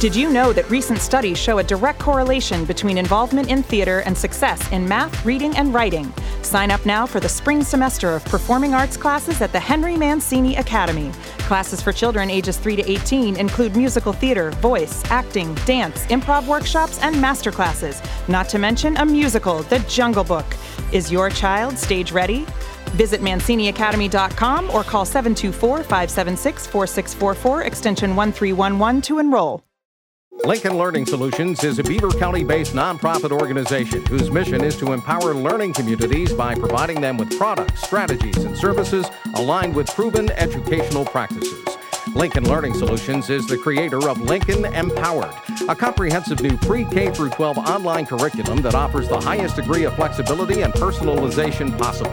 Did 0.00 0.14
you 0.14 0.28
know 0.30 0.52
that 0.52 0.68
recent 0.70 0.98
studies 0.98 1.38
show 1.38 1.58
a 1.58 1.64
direct 1.64 1.98
correlation 1.98 2.66
between 2.66 2.98
involvement 2.98 3.48
in 3.48 3.62
theater 3.62 4.00
and 4.00 4.18
success 4.18 4.70
in 4.70 4.86
math, 4.86 5.24
reading, 5.24 5.56
and 5.56 5.72
writing? 5.72 6.12
Sign 6.42 6.70
up 6.70 6.84
now 6.84 7.06
for 7.06 7.20
the 7.20 7.28
spring 7.28 7.64
semester 7.64 8.10
of 8.10 8.24
performing 8.26 8.74
arts 8.74 8.98
classes 8.98 9.40
at 9.40 9.50
the 9.52 9.60
Henry 9.60 9.96
Mancini 9.96 10.56
Academy. 10.56 11.10
Classes 11.38 11.80
for 11.80 11.90
children 11.90 12.28
ages 12.28 12.58
3 12.58 12.76
to 12.76 12.90
18 12.90 13.36
include 13.36 13.76
musical 13.76 14.12
theater, 14.12 14.50
voice, 14.50 15.02
acting, 15.10 15.54
dance, 15.64 16.04
improv 16.06 16.46
workshops, 16.46 17.00
and 17.00 17.18
master 17.18 17.50
classes, 17.50 18.02
not 18.28 18.46
to 18.50 18.58
mention 18.58 18.98
a 18.98 19.06
musical, 19.06 19.62
The 19.62 19.78
Jungle 19.88 20.24
Book. 20.24 20.46
Is 20.92 21.10
your 21.10 21.30
child 21.30 21.78
stage 21.78 22.12
ready? 22.12 22.44
Visit 22.94 23.22
ManciniAcademy.com 23.22 24.70
or 24.70 24.84
call 24.84 25.06
724 25.06 25.78
576 25.78 26.66
4644 26.66 27.62
extension 27.62 28.14
1311 28.14 29.00
to 29.02 29.18
enroll. 29.18 29.64
Lincoln 30.44 30.76
Learning 30.76 31.06
Solutions 31.06 31.64
is 31.64 31.78
a 31.78 31.82
Beaver 31.82 32.10
County 32.10 32.44
based 32.44 32.74
nonprofit 32.74 33.32
organization 33.32 34.04
whose 34.04 34.30
mission 34.30 34.62
is 34.62 34.76
to 34.76 34.92
empower 34.92 35.32
learning 35.32 35.72
communities 35.72 36.34
by 36.34 36.54
providing 36.54 37.00
them 37.00 37.16
with 37.16 37.34
products, 37.38 37.82
strategies, 37.82 38.36
and 38.36 38.54
services 38.54 39.06
aligned 39.36 39.74
with 39.74 39.88
proven 39.88 40.30
educational 40.32 41.06
practices. 41.06 41.64
Lincoln 42.14 42.44
Learning 42.44 42.74
Solutions 42.74 43.30
is 43.30 43.46
the 43.46 43.56
creator 43.56 44.06
of 44.06 44.20
Lincoln 44.20 44.66
Empowered, 44.66 45.32
a 45.66 45.74
comprehensive 45.74 46.42
new 46.42 46.58
pre 46.58 46.84
K 46.84 47.10
through 47.10 47.30
12 47.30 47.56
online 47.56 48.04
curriculum 48.04 48.60
that 48.62 48.74
offers 48.74 49.08
the 49.08 49.18
highest 49.18 49.56
degree 49.56 49.84
of 49.84 49.94
flexibility 49.94 50.60
and 50.60 50.74
personalization 50.74 51.78
possible. 51.78 52.12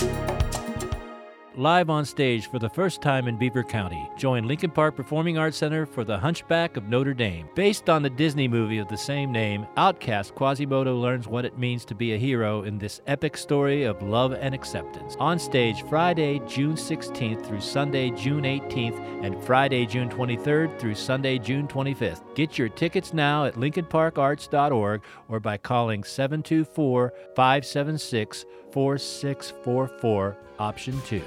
Live 1.62 1.90
on 1.90 2.04
stage 2.04 2.50
for 2.50 2.59
the 2.59 2.69
first 2.69 3.00
time 3.00 3.28
in 3.28 3.37
Beaver 3.37 3.62
County. 3.62 4.11
Join 4.16 4.49
Lincoln 4.49 4.73
Park 4.73 4.97
Performing 4.97 5.38
Arts 5.38 5.59
Center 5.59 5.87
for 5.87 6.02
The 6.02 6.19
Hunchback 6.19 6.76
of 6.76 6.88
Notre 6.88 7.14
Dame. 7.14 7.49
Based 7.54 7.88
on 7.88 8.02
the 8.02 8.11
Disney 8.11 8.49
movie 8.49 8.78
of 8.78 8.88
the 8.88 8.97
same 8.97 9.31
name, 9.31 9.64
Outcast 9.76 10.35
Quasimodo 10.35 10.97
learns 10.97 11.28
what 11.28 11.45
it 11.45 11.59
means 11.59 11.85
to 11.85 11.95
be 11.95 12.14
a 12.14 12.19
hero 12.19 12.64
in 12.64 12.78
this 12.78 13.00
epic 13.07 13.37
story 13.37 13.85
of 13.85 14.02
love 14.02 14.33
and 14.33 14.57
acceptance. 14.57 15.14
On 15.21 15.38
stage 15.38 15.85
Friday, 15.88 16.40
June 16.49 16.75
16th 16.75 17.47
through 17.47 17.61
Sunday, 17.61 18.11
June 18.11 18.42
18th, 18.42 19.25
and 19.25 19.40
Friday, 19.45 19.87
June 19.87 20.09
23rd 20.09 20.81
through 20.81 20.97
Sunday, 20.97 21.38
June 21.38 21.69
25th. 21.69 22.23
Get 22.35 22.59
your 22.59 22.71
tickets 22.71 23.14
now 23.14 23.45
at 23.45 23.54
lincolnparkarts.org 23.54 25.00
or 25.28 25.38
by 25.38 25.59
calling 25.59 26.02
724 26.02 27.12
576 27.37 28.47
4644, 28.73 30.37
option 30.62 31.00
2. 31.07 31.21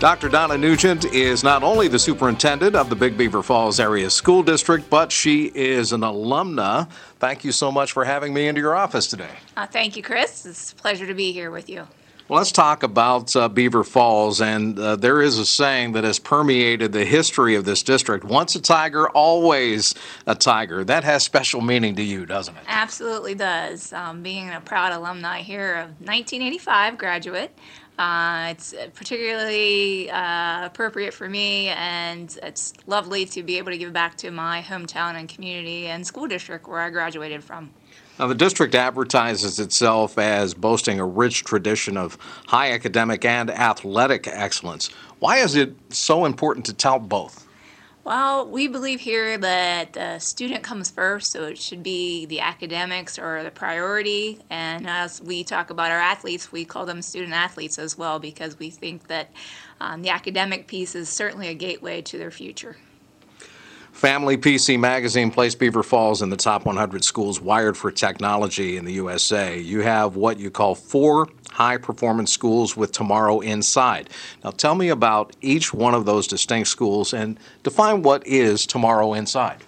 Dr. 0.00 0.28
Donna 0.28 0.56
Nugent 0.58 1.04
is 1.04 1.44
not 1.44 1.62
only 1.62 1.88
the 1.88 1.98
superintendent 1.98 2.74
of 2.74 2.88
the 2.88 2.96
Big 2.96 3.16
Beaver 3.16 3.42
Falls 3.42 3.78
Area 3.78 4.10
School 4.10 4.42
District, 4.42 4.88
but 4.90 5.12
she 5.12 5.52
is 5.54 5.92
an 5.92 6.00
alumna. 6.00 6.88
Thank 7.18 7.44
you 7.44 7.52
so 7.52 7.70
much 7.70 7.92
for 7.92 8.04
having 8.04 8.34
me 8.34 8.48
into 8.48 8.60
your 8.60 8.74
office 8.74 9.06
today. 9.06 9.30
Uh, 9.56 9.66
thank 9.66 9.96
you, 9.96 10.02
Chris. 10.02 10.46
It's 10.46 10.72
a 10.72 10.74
pleasure 10.74 11.06
to 11.06 11.14
be 11.14 11.32
here 11.32 11.50
with 11.50 11.68
you. 11.68 11.86
Well, 12.26 12.38
let's 12.38 12.52
talk 12.52 12.82
about 12.82 13.36
uh, 13.36 13.50
Beaver 13.50 13.84
Falls. 13.84 14.40
And 14.40 14.78
uh, 14.78 14.96
there 14.96 15.20
is 15.20 15.38
a 15.38 15.44
saying 15.44 15.92
that 15.92 16.04
has 16.04 16.18
permeated 16.18 16.90
the 16.92 17.04
history 17.04 17.54
of 17.54 17.66
this 17.66 17.82
district 17.82 18.24
once 18.24 18.54
a 18.54 18.62
tiger, 18.62 19.10
always 19.10 19.94
a 20.26 20.34
tiger. 20.34 20.84
That 20.84 21.04
has 21.04 21.22
special 21.22 21.60
meaning 21.60 21.96
to 21.96 22.02
you, 22.02 22.24
doesn't 22.24 22.56
it? 22.56 22.62
Absolutely 22.66 23.34
does. 23.34 23.92
Um, 23.92 24.22
being 24.22 24.48
a 24.48 24.62
proud 24.62 24.92
alumni 24.92 25.42
here 25.42 25.74
of 25.74 25.88
1985 26.00 26.96
graduate, 26.96 27.58
uh, 27.98 28.48
it's 28.52 28.74
particularly 28.94 30.10
uh, 30.10 30.64
appropriate 30.64 31.12
for 31.12 31.28
me, 31.28 31.68
and 31.68 32.38
it's 32.42 32.72
lovely 32.86 33.26
to 33.26 33.42
be 33.42 33.58
able 33.58 33.70
to 33.70 33.78
give 33.78 33.92
back 33.92 34.16
to 34.16 34.30
my 34.30 34.62
hometown 34.62 35.14
and 35.16 35.28
community 35.28 35.88
and 35.88 36.06
school 36.06 36.26
district 36.26 36.66
where 36.66 36.80
I 36.80 36.88
graduated 36.88 37.44
from. 37.44 37.70
Now, 38.16 38.28
the 38.28 38.34
district 38.34 38.76
advertises 38.76 39.58
itself 39.58 40.18
as 40.18 40.54
boasting 40.54 41.00
a 41.00 41.04
rich 41.04 41.42
tradition 41.42 41.96
of 41.96 42.16
high 42.46 42.70
academic 42.70 43.24
and 43.24 43.50
athletic 43.50 44.28
excellence. 44.28 44.88
Why 45.18 45.38
is 45.38 45.56
it 45.56 45.74
so 45.88 46.24
important 46.24 46.66
to 46.66 46.74
tout 46.74 47.08
both? 47.08 47.44
Well, 48.04 48.46
we 48.46 48.68
believe 48.68 49.00
here 49.00 49.36
that 49.38 49.94
the 49.94 50.18
student 50.20 50.62
comes 50.62 50.90
first, 50.90 51.32
so 51.32 51.44
it 51.44 51.58
should 51.58 51.82
be 51.82 52.26
the 52.26 52.38
academics 52.40 53.18
or 53.18 53.42
the 53.42 53.50
priority. 53.50 54.38
And 54.48 54.86
as 54.86 55.20
we 55.20 55.42
talk 55.42 55.70
about 55.70 55.90
our 55.90 55.98
athletes, 55.98 56.52
we 56.52 56.64
call 56.64 56.86
them 56.86 57.02
student 57.02 57.32
athletes 57.32 57.78
as 57.78 57.98
well 57.98 58.20
because 58.20 58.58
we 58.58 58.70
think 58.70 59.08
that 59.08 59.30
um, 59.80 60.02
the 60.02 60.10
academic 60.10 60.68
piece 60.68 60.94
is 60.94 61.08
certainly 61.08 61.48
a 61.48 61.54
gateway 61.54 62.02
to 62.02 62.18
their 62.18 62.30
future. 62.30 62.76
Family 64.04 64.36
PC 64.36 64.78
Magazine 64.78 65.30
placed 65.30 65.58
Beaver 65.58 65.82
Falls 65.82 66.20
in 66.20 66.28
the 66.28 66.36
top 66.36 66.66
100 66.66 67.02
schools 67.02 67.40
wired 67.40 67.74
for 67.74 67.90
technology 67.90 68.76
in 68.76 68.84
the 68.84 68.92
USA. 68.92 69.58
You 69.58 69.80
have 69.80 70.14
what 70.14 70.38
you 70.38 70.50
call 70.50 70.74
four 70.74 71.30
high 71.50 71.78
performance 71.78 72.30
schools 72.30 72.76
with 72.76 72.92
tomorrow 72.92 73.40
inside. 73.40 74.10
Now, 74.44 74.50
tell 74.50 74.74
me 74.74 74.90
about 74.90 75.34
each 75.40 75.72
one 75.72 75.94
of 75.94 76.04
those 76.04 76.26
distinct 76.26 76.68
schools 76.68 77.14
and 77.14 77.40
define 77.62 78.02
what 78.02 78.26
is 78.26 78.66
tomorrow 78.66 79.14
inside. 79.14 79.64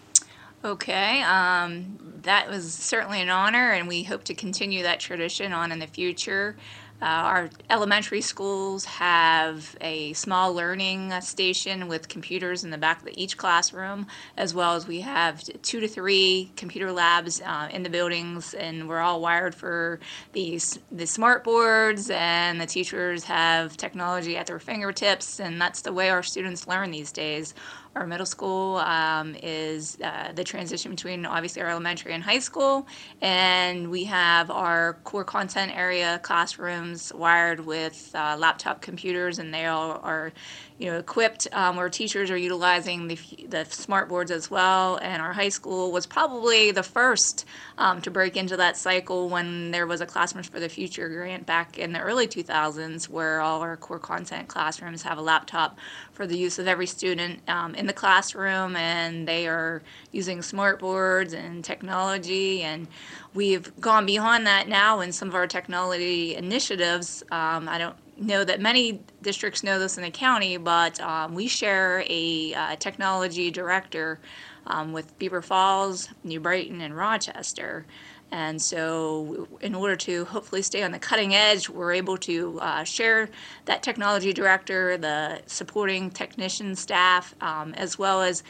Okay, 0.62 1.22
um, 1.22 1.96
that 2.20 2.50
was 2.50 2.74
certainly 2.74 3.22
an 3.22 3.30
honor, 3.30 3.70
and 3.70 3.88
we 3.88 4.02
hope 4.02 4.24
to 4.24 4.34
continue 4.34 4.82
that 4.82 5.00
tradition 5.00 5.54
on 5.54 5.72
in 5.72 5.78
the 5.78 5.86
future. 5.86 6.56
Uh, 7.02 7.04
our 7.04 7.50
elementary 7.68 8.22
schools 8.22 8.86
have 8.86 9.76
a 9.82 10.12
small 10.14 10.54
learning 10.54 11.12
station 11.20 11.88
with 11.88 12.08
computers 12.08 12.64
in 12.64 12.70
the 12.70 12.78
back 12.78 13.02
of 13.02 13.08
each 13.12 13.36
classroom, 13.36 14.06
as 14.36 14.54
well 14.54 14.74
as 14.74 14.86
we 14.86 15.02
have 15.02 15.42
two 15.60 15.80
to 15.80 15.88
three 15.88 16.50
computer 16.56 16.90
labs 16.90 17.42
uh, 17.42 17.68
in 17.70 17.82
the 17.82 17.90
buildings, 17.90 18.54
and 18.54 18.88
we're 18.88 19.00
all 19.00 19.20
wired 19.20 19.54
for 19.54 20.00
these 20.32 20.78
the 20.90 21.06
smart 21.06 21.44
boards, 21.44 22.08
and 22.10 22.60
the 22.60 22.66
teachers 22.66 23.24
have 23.24 23.76
technology 23.76 24.36
at 24.36 24.46
their 24.46 24.58
fingertips, 24.58 25.38
and 25.38 25.60
that's 25.60 25.82
the 25.82 25.92
way 25.92 26.08
our 26.08 26.22
students 26.22 26.66
learn 26.66 26.90
these 26.90 27.12
days. 27.12 27.54
Our 27.96 28.06
middle 28.06 28.26
school 28.26 28.76
um, 28.76 29.34
is 29.42 29.96
uh, 30.04 30.32
the 30.32 30.44
transition 30.44 30.90
between 30.90 31.24
obviously 31.24 31.62
our 31.62 31.70
elementary 31.70 32.12
and 32.12 32.22
high 32.22 32.40
school, 32.40 32.86
and 33.22 33.90
we 33.90 34.04
have 34.04 34.50
our 34.50 34.98
core 35.04 35.24
content 35.24 35.74
area 35.74 36.20
classrooms 36.22 37.10
wired 37.14 37.60
with 37.60 38.10
uh, 38.14 38.36
laptop 38.38 38.82
computers, 38.82 39.38
and 39.38 39.54
they 39.54 39.64
all 39.64 39.98
are 40.02 40.34
you 40.78 40.90
know, 40.90 40.98
equipped 40.98 41.48
um, 41.52 41.76
where 41.76 41.88
teachers 41.88 42.30
are 42.30 42.36
utilizing 42.36 43.08
the, 43.08 43.18
the 43.48 43.64
smart 43.64 44.08
boards 44.08 44.30
as 44.30 44.50
well. 44.50 44.98
And 45.00 45.22
our 45.22 45.32
high 45.32 45.48
school 45.48 45.90
was 45.90 46.06
probably 46.06 46.70
the 46.70 46.82
first 46.82 47.46
um, 47.78 48.02
to 48.02 48.10
break 48.10 48.36
into 48.36 48.58
that 48.58 48.76
cycle 48.76 49.28
when 49.30 49.70
there 49.70 49.86
was 49.86 50.02
a 50.02 50.06
Classrooms 50.06 50.48
for 50.48 50.60
the 50.60 50.68
Future 50.68 51.08
grant 51.08 51.46
back 51.46 51.78
in 51.78 51.92
the 51.92 52.00
early 52.00 52.26
2000s, 52.26 53.08
where 53.08 53.40
all 53.40 53.62
our 53.62 53.76
core 53.76 53.98
content 53.98 54.48
classrooms 54.48 55.02
have 55.02 55.16
a 55.16 55.22
laptop 55.22 55.78
for 56.12 56.26
the 56.26 56.36
use 56.36 56.58
of 56.58 56.66
every 56.66 56.86
student 56.86 57.40
um, 57.48 57.74
in 57.74 57.86
the 57.86 57.92
classroom, 57.92 58.76
and 58.76 59.26
they 59.26 59.46
are 59.46 59.82
using 60.12 60.42
smart 60.42 60.78
boards 60.78 61.32
and 61.32 61.64
technology. 61.64 62.62
And 62.62 62.86
we've 63.32 63.78
gone 63.80 64.04
beyond 64.04 64.46
that 64.46 64.68
now 64.68 65.00
in 65.00 65.12
some 65.12 65.28
of 65.28 65.34
our 65.34 65.46
technology 65.46 66.34
initiatives. 66.34 67.22
Um, 67.30 67.68
I 67.68 67.78
don't 67.78 67.96
know 68.16 68.44
that 68.44 68.60
many 68.60 69.00
districts 69.22 69.62
know 69.62 69.78
this 69.78 69.96
in 69.96 70.04
the 70.04 70.10
county, 70.10 70.56
but 70.56 71.00
um, 71.00 71.34
we 71.34 71.48
share 71.48 72.04
a 72.08 72.54
uh, 72.54 72.76
technology 72.76 73.50
director 73.50 74.18
um, 74.66 74.92
with 74.92 75.16
Beaver 75.18 75.42
Falls, 75.42 76.08
New 76.24 76.40
Brighton, 76.40 76.80
and 76.80 76.96
Rochester. 76.96 77.86
And 78.32 78.60
so, 78.60 79.46
in 79.60 79.74
order 79.74 79.94
to 79.96 80.24
hopefully 80.24 80.62
stay 80.62 80.82
on 80.82 80.90
the 80.90 80.98
cutting 80.98 81.34
edge, 81.34 81.68
we're 81.68 81.92
able 81.92 82.16
to 82.18 82.58
uh, 82.60 82.82
share 82.82 83.28
that 83.66 83.84
technology 83.84 84.32
director, 84.32 84.96
the 84.96 85.42
supporting 85.46 86.10
technician 86.10 86.74
staff, 86.74 87.36
um, 87.40 87.72
as 87.74 87.98
well 87.98 88.22
as 88.22 88.42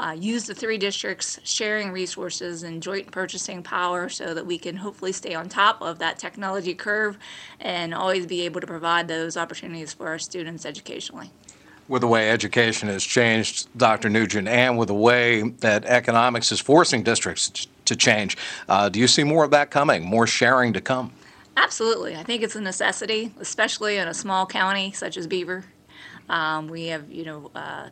uh, 0.00 0.12
use 0.12 0.44
the 0.44 0.54
three 0.54 0.78
districts 0.78 1.38
sharing 1.44 1.92
resources 1.92 2.62
and 2.62 2.82
joint 2.82 3.10
purchasing 3.10 3.62
power 3.62 4.08
so 4.08 4.32
that 4.32 4.46
we 4.46 4.56
can 4.56 4.76
hopefully 4.76 5.12
stay 5.12 5.34
on 5.34 5.48
top 5.48 5.80
of 5.82 5.98
that 5.98 6.18
technology 6.18 6.74
curve 6.74 7.18
and 7.60 7.92
always 7.92 8.24
be 8.24 8.40
able 8.42 8.60
to 8.60 8.66
provide 8.66 9.08
those 9.08 9.36
opportunities 9.36 9.92
for 9.92 10.08
our 10.08 10.18
students 10.18 10.64
educationally. 10.64 11.30
With 11.86 12.00
the 12.00 12.08
way 12.08 12.30
education 12.30 12.88
has 12.88 13.04
changed, 13.04 13.68
Dr. 13.76 14.08
Nugent, 14.08 14.48
and 14.48 14.78
with 14.78 14.88
the 14.88 14.94
way 14.94 15.42
that 15.42 15.84
economics 15.84 16.50
is 16.50 16.60
forcing 16.60 17.02
districts 17.02 17.66
to 17.84 17.96
change, 17.96 18.38
uh, 18.68 18.88
do 18.88 19.00
you 19.00 19.08
see 19.08 19.24
more 19.24 19.44
of 19.44 19.50
that 19.50 19.70
coming, 19.70 20.04
more 20.04 20.26
sharing 20.26 20.72
to 20.72 20.80
come? 20.80 21.12
Absolutely. 21.56 22.16
I 22.16 22.22
think 22.22 22.42
it's 22.42 22.56
a 22.56 22.60
necessity, 22.60 23.34
especially 23.38 23.98
in 23.98 24.08
a 24.08 24.14
small 24.14 24.46
county 24.46 24.92
such 24.92 25.16
as 25.16 25.26
Beaver. 25.26 25.64
Um, 26.28 26.68
we 26.68 26.86
have, 26.86 27.10
you 27.10 27.24
know, 27.24 27.50
uh, 27.56 27.88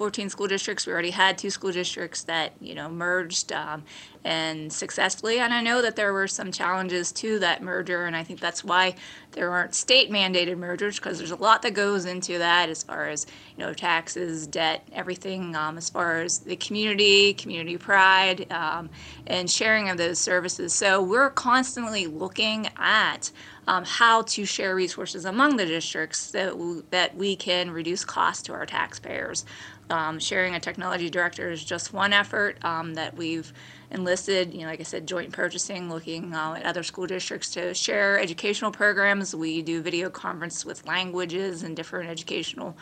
14 0.00 0.30
school 0.30 0.46
districts. 0.46 0.86
We 0.86 0.94
already 0.94 1.10
had 1.10 1.36
two 1.36 1.50
school 1.50 1.72
districts 1.72 2.22
that 2.22 2.54
you 2.58 2.74
know 2.74 2.88
merged 2.88 3.52
um, 3.52 3.84
and 4.24 4.72
successfully. 4.72 5.38
And 5.38 5.52
I 5.54 5.62
know 5.62 5.82
that 5.82 5.96
there 5.96 6.12
were 6.12 6.28
some 6.28 6.52
challenges 6.52 7.12
to 7.12 7.38
that 7.38 7.62
merger, 7.62 8.04
and 8.04 8.14
I 8.14 8.22
think 8.22 8.40
that's 8.40 8.62
why 8.62 8.94
there 9.32 9.50
aren't 9.50 9.74
state 9.74 10.10
mandated 10.10 10.58
mergers 10.58 10.96
because 10.96 11.18
there's 11.18 11.30
a 11.30 11.36
lot 11.36 11.62
that 11.62 11.72
goes 11.72 12.04
into 12.04 12.38
that 12.38 12.68
as 12.68 12.82
far 12.82 13.08
as 13.08 13.26
you 13.56 13.64
know 13.64 13.72
taxes, 13.72 14.46
debt, 14.46 14.86
everything. 14.92 15.56
Um, 15.56 15.78
as 15.78 15.88
far 15.88 16.20
as 16.20 16.40
the 16.40 16.56
community, 16.56 17.32
community 17.34 17.76
pride, 17.76 18.50
um, 18.52 18.90
and 19.26 19.50
sharing 19.50 19.88
of 19.88 19.96
those 19.96 20.18
services. 20.18 20.72
So 20.74 21.02
we're 21.02 21.30
constantly 21.30 22.06
looking 22.06 22.68
at 22.76 23.30
um, 23.66 23.84
how 23.84 24.22
to 24.22 24.44
share 24.44 24.74
resources 24.74 25.24
among 25.24 25.56
the 25.56 25.66
districts 25.66 26.30
that, 26.32 26.84
that 26.90 27.16
we 27.16 27.36
can 27.36 27.70
reduce 27.70 28.04
costs 28.04 28.42
to 28.44 28.52
our 28.52 28.66
taxpayers. 28.66 29.44
Um, 29.90 30.18
sharing 30.18 30.54
a 30.54 30.60
technology 30.60 31.10
director 31.10 31.50
is 31.50 31.64
just 31.64 31.92
one 31.92 32.12
effort 32.12 32.64
um, 32.64 32.94
that 32.94 33.16
we've 33.16 33.52
enlisted, 33.90 34.54
you 34.54 34.60
know, 34.60 34.66
like 34.66 34.80
I 34.80 34.84
said, 34.84 35.06
joint 35.06 35.32
purchasing, 35.32 35.90
looking 35.90 36.34
uh, 36.34 36.54
at 36.54 36.64
other 36.64 36.82
school 36.82 37.06
districts 37.06 37.50
to 37.50 37.74
share 37.74 38.18
educational 38.18 38.70
programs. 38.70 39.34
We 39.34 39.62
do 39.62 39.82
video 39.82 40.10
conference 40.10 40.64
with 40.64 40.86
languages 40.86 41.62
and 41.62 41.76
different 41.76 42.08
educational 42.08 42.76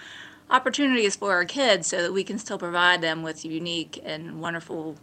opportunities 0.51 1.17
for 1.17 1.33
our 1.33 1.45
kids 1.45 1.87
so 1.87 2.03
that 2.03 2.13
we 2.13 2.25
can 2.25 2.39
still 2.39 2.59
provide 2.59 3.01
them 3.01 3.23
with 3.23 3.45
unique 3.45 4.01
and 4.05 4.41
wonderful 4.41 4.97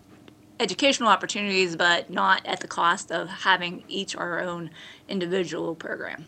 educational 0.59 1.09
opportunities, 1.09 1.75
but 1.75 2.09
not 2.09 2.45
at 2.45 2.61
the 2.61 2.67
cost 2.67 3.11
of 3.11 3.27
having 3.27 3.83
each 3.87 4.15
our 4.15 4.39
own 4.39 4.69
individual 5.07 5.75
program. 5.75 6.25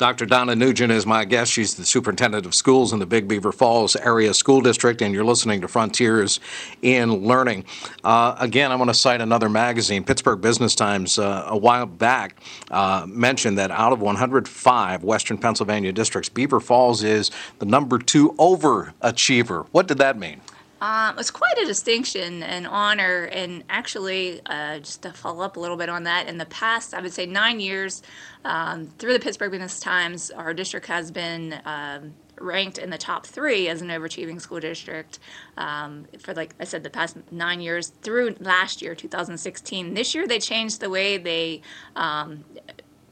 Dr. 0.00 0.24
Donna 0.24 0.56
Nugent 0.56 0.90
is 0.90 1.04
my 1.04 1.26
guest. 1.26 1.52
She's 1.52 1.74
the 1.74 1.84
superintendent 1.84 2.46
of 2.46 2.54
schools 2.54 2.94
in 2.94 3.00
the 3.00 3.04
Big 3.04 3.28
Beaver 3.28 3.52
Falls 3.52 3.96
Area 3.96 4.32
School 4.32 4.62
District, 4.62 5.02
and 5.02 5.12
you're 5.12 5.26
listening 5.26 5.60
to 5.60 5.68
Frontiers 5.68 6.40
in 6.80 7.26
Learning. 7.26 7.66
Uh, 8.02 8.34
again, 8.38 8.72
I 8.72 8.76
want 8.76 8.88
to 8.88 8.94
cite 8.94 9.20
another 9.20 9.50
magazine, 9.50 10.02
Pittsburgh 10.02 10.40
Business 10.40 10.74
Times, 10.74 11.18
uh, 11.18 11.44
a 11.48 11.56
while 11.58 11.84
back 11.84 12.40
uh, 12.70 13.04
mentioned 13.06 13.58
that 13.58 13.70
out 13.70 13.92
of 13.92 14.00
105 14.00 15.04
Western 15.04 15.36
Pennsylvania 15.36 15.92
districts, 15.92 16.30
Beaver 16.30 16.60
Falls 16.60 17.02
is 17.02 17.30
the 17.58 17.66
number 17.66 17.98
two 17.98 18.32
overachiever. 18.38 19.66
What 19.72 19.86
did 19.86 19.98
that 19.98 20.16
mean? 20.16 20.40
Um, 20.80 21.18
it's 21.18 21.30
quite 21.30 21.58
a 21.62 21.66
distinction 21.66 22.42
and 22.42 22.66
honor, 22.66 23.24
and 23.24 23.64
actually, 23.68 24.40
uh, 24.46 24.78
just 24.78 25.02
to 25.02 25.12
follow 25.12 25.44
up 25.44 25.56
a 25.56 25.60
little 25.60 25.76
bit 25.76 25.90
on 25.90 26.04
that, 26.04 26.26
in 26.26 26.38
the 26.38 26.46
past, 26.46 26.94
I 26.94 27.02
would 27.02 27.12
say 27.12 27.26
nine 27.26 27.60
years, 27.60 28.02
um, 28.44 28.86
through 28.98 29.12
the 29.12 29.20
Pittsburgh 29.20 29.50
Business 29.50 29.78
Times, 29.78 30.30
our 30.30 30.54
district 30.54 30.86
has 30.86 31.10
been 31.10 31.60
um, 31.66 32.14
ranked 32.40 32.78
in 32.78 32.88
the 32.88 32.96
top 32.96 33.26
three 33.26 33.68
as 33.68 33.82
an 33.82 33.88
overachieving 33.88 34.40
school 34.40 34.58
district 34.58 35.18
um, 35.58 36.06
for, 36.18 36.32
like 36.32 36.54
I 36.58 36.64
said, 36.64 36.82
the 36.82 36.90
past 36.90 37.18
nine 37.30 37.60
years 37.60 37.92
through 38.00 38.36
last 38.40 38.80
year, 38.80 38.94
2016. 38.94 39.92
This 39.92 40.14
year, 40.14 40.26
they 40.26 40.38
changed 40.38 40.80
the 40.80 40.88
way 40.88 41.18
they 41.18 41.60
um, 41.94 42.42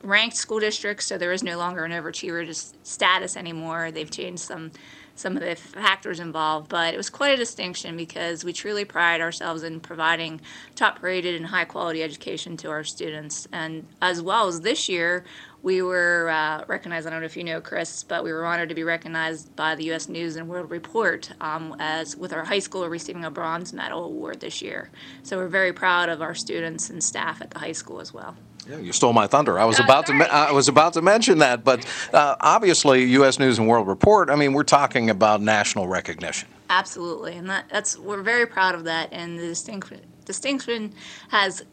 ranked 0.03 0.37
school 0.37 0.61
districts, 0.61 1.05
so 1.05 1.19
there 1.19 1.33
is 1.33 1.43
no 1.43 1.59
longer 1.59 1.85
an 1.85 1.93
overachiever 1.93 2.73
status 2.83 3.37
anymore. 3.37 3.91
They've 3.91 4.11
changed 4.11 4.41
some 4.41 4.71
some 5.19 5.37
of 5.37 5.43
the 5.43 5.57
factors 5.57 6.21
involved, 6.21 6.69
but 6.69 6.95
it 6.95 6.97
was 6.97 7.11
quite 7.11 7.35
a 7.35 7.37
distinction 7.37 7.97
because 7.97 8.45
we 8.45 8.53
truly 8.53 8.85
pride 8.85 9.21
ourselves 9.21 9.63
in 9.63 9.81
providing 9.81 10.41
top 10.75 11.03
rated 11.03 11.35
and 11.35 11.47
high 11.47 11.65
quality 11.65 12.03
education 12.03 12.57
to 12.59 12.71
our 12.71 12.85
students. 12.85 13.49
And 13.53 13.87
as 14.01 14.23
well 14.23 14.47
as 14.47 14.61
this 14.61 14.89
year, 14.89 15.25
we 15.63 15.83
were 15.83 16.31
uh, 16.31 16.65
recognized. 16.69 17.07
I 17.07 17.11
don't 17.11 17.21
know 17.21 17.27
if 17.27 17.37
you 17.37 17.45
know, 17.45 17.61
Chris, 17.61 18.05
but 18.05 18.23
we 18.23 18.33
were 18.33 18.45
honored 18.45 18.69
to 18.69 18.75
be 18.75 18.85
recognized 18.85 19.55
by 19.57 19.75
the 19.75 19.85
U.S. 19.87 20.09
News 20.09 20.37
and 20.37 20.49
World 20.49 20.71
Report 20.71 21.31
um, 21.41 21.75
as 21.79 22.17
with 22.17 22.33
our 22.33 22.45
high 22.45 22.61
school 22.61 22.89
receiving 22.89 23.25
a 23.25 23.31
bronze 23.31 23.73
medal 23.73 24.05
award 24.05 24.41
this 24.41 24.63
year. 24.63 24.91
So 25.25 25.37
we're 25.37 25.49
very 25.49 25.73
proud 25.73 26.09
of 26.09 26.23
our 26.23 26.35
students 26.35 26.91
and 26.91 27.03
staff 27.03 27.43
at 27.43 27.51
the 27.51 27.59
high 27.59 27.73
school 27.73 28.01
as 28.01 28.15
well. 28.15 28.37
Yeah, 28.69 28.79
you 28.79 28.93
stole 28.93 29.15
my 29.15 29.27
thunder. 29.27 29.59
I 29.59 29.65
was 29.65 29.81
about 29.81 30.07
to 30.07 30.13
I 30.31 30.53
was 30.53 30.69
about 30.69 30.93
to 30.93 31.03
mention 31.03 31.39
that, 31.39 31.65
but 31.65 31.87
uh, 32.13 32.37
obviously, 32.41 33.05
U.S. 33.05 33.39
News 33.39 33.59
and 33.59 33.67
World 33.67 33.89
Report. 33.89 34.29
I 34.29 34.37
mean, 34.37 34.53
we're 34.53 34.63
talking 34.63 35.09
about 35.09 35.41
national 35.41 35.89
recognition. 35.89 36.49
Absolutely, 36.69 37.35
and 37.37 37.49
that, 37.49 37.65
that's 37.71 37.99
we're 37.99 38.23
very 38.23 38.47
proud 38.47 38.75
of 38.75 38.85
that. 38.85 39.09
And 39.11 39.39
the 39.39 39.47
distinction 39.47 40.01
distinction 40.27 40.92
has 41.31 41.64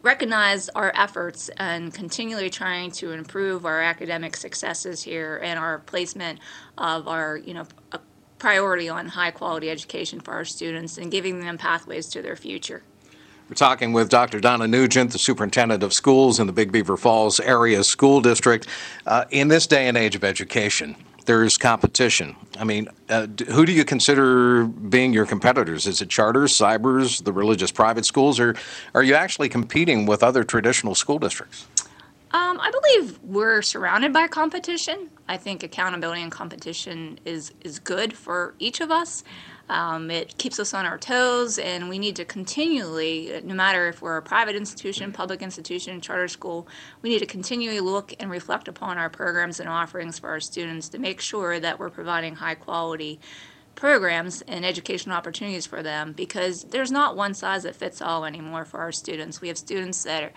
recognized 0.00 0.70
our 0.74 0.90
efforts 0.94 1.50
and 1.58 1.92
continually 1.92 2.48
trying 2.48 2.92
to 2.92 3.12
improve 3.12 3.66
our 3.66 3.82
academic 3.82 4.34
successes 4.34 5.02
here 5.02 5.40
and 5.44 5.58
our 5.58 5.80
placement 5.80 6.38
of 6.78 7.08
our 7.08 7.36
you 7.36 7.52
know 7.52 7.66
priority 8.38 8.88
on 8.88 9.08
high 9.08 9.32
quality 9.32 9.68
education 9.68 10.20
for 10.20 10.32
our 10.32 10.44
students 10.46 10.96
and 10.96 11.10
giving 11.10 11.40
them 11.40 11.58
pathways 11.58 12.06
to 12.06 12.22
their 12.22 12.36
future. 12.36 12.82
We're 13.48 13.54
talking 13.54 13.94
with 13.94 14.10
Dr. 14.10 14.40
Donna 14.40 14.68
Nugent, 14.68 15.12
the 15.12 15.18
superintendent 15.18 15.82
of 15.82 15.94
schools 15.94 16.38
in 16.38 16.46
the 16.46 16.52
Big 16.52 16.70
Beaver 16.70 16.98
Falls 16.98 17.40
Area 17.40 17.82
School 17.82 18.20
District. 18.20 18.66
Uh, 19.06 19.24
in 19.30 19.48
this 19.48 19.66
day 19.66 19.88
and 19.88 19.96
age 19.96 20.14
of 20.14 20.22
education, 20.22 20.94
there's 21.24 21.56
competition. 21.56 22.36
I 22.58 22.64
mean, 22.64 22.88
uh, 23.08 23.26
who 23.48 23.64
do 23.64 23.72
you 23.72 23.86
consider 23.86 24.66
being 24.66 25.14
your 25.14 25.24
competitors? 25.24 25.86
Is 25.86 26.02
it 26.02 26.10
charters, 26.10 26.52
cybers, 26.52 27.24
the 27.24 27.32
religious 27.32 27.72
private 27.72 28.04
schools, 28.04 28.38
or 28.38 28.54
are 28.92 29.02
you 29.02 29.14
actually 29.14 29.48
competing 29.48 30.04
with 30.04 30.22
other 30.22 30.44
traditional 30.44 30.94
school 30.94 31.18
districts? 31.18 31.66
Um, 32.32 32.60
I 32.60 32.70
believe 32.70 33.18
we're 33.22 33.62
surrounded 33.62 34.12
by 34.12 34.28
competition. 34.28 35.08
I 35.26 35.38
think 35.38 35.62
accountability 35.62 36.20
and 36.20 36.30
competition 36.30 37.18
is 37.24 37.54
is 37.62 37.78
good 37.78 38.12
for 38.12 38.54
each 38.58 38.82
of 38.82 38.90
us. 38.90 39.24
Um, 39.68 40.10
it 40.10 40.38
keeps 40.38 40.58
us 40.58 40.72
on 40.72 40.86
our 40.86 40.98
toes, 40.98 41.58
and 41.58 41.88
we 41.88 41.98
need 41.98 42.16
to 42.16 42.24
continually, 42.24 43.40
no 43.44 43.54
matter 43.54 43.88
if 43.88 44.00
we're 44.00 44.16
a 44.16 44.22
private 44.22 44.56
institution, 44.56 45.12
public 45.12 45.42
institution, 45.42 46.00
charter 46.00 46.28
school, 46.28 46.66
we 47.02 47.10
need 47.10 47.18
to 47.18 47.26
continually 47.26 47.80
look 47.80 48.14
and 48.18 48.30
reflect 48.30 48.68
upon 48.68 48.96
our 48.96 49.10
programs 49.10 49.60
and 49.60 49.68
offerings 49.68 50.18
for 50.18 50.30
our 50.30 50.40
students 50.40 50.88
to 50.90 50.98
make 50.98 51.20
sure 51.20 51.60
that 51.60 51.78
we're 51.78 51.90
providing 51.90 52.36
high 52.36 52.54
quality 52.54 53.20
programs 53.74 54.42
and 54.42 54.64
educational 54.64 55.16
opportunities 55.16 55.64
for 55.64 55.84
them 55.84 56.12
because 56.12 56.64
there's 56.64 56.90
not 56.90 57.16
one 57.16 57.32
size 57.32 57.62
that 57.62 57.76
fits 57.76 58.02
all 58.02 58.24
anymore 58.24 58.64
for 58.64 58.80
our 58.80 58.90
students. 58.90 59.40
We 59.40 59.48
have 59.48 59.58
students 59.58 60.02
that 60.02 60.22
are 60.24 60.32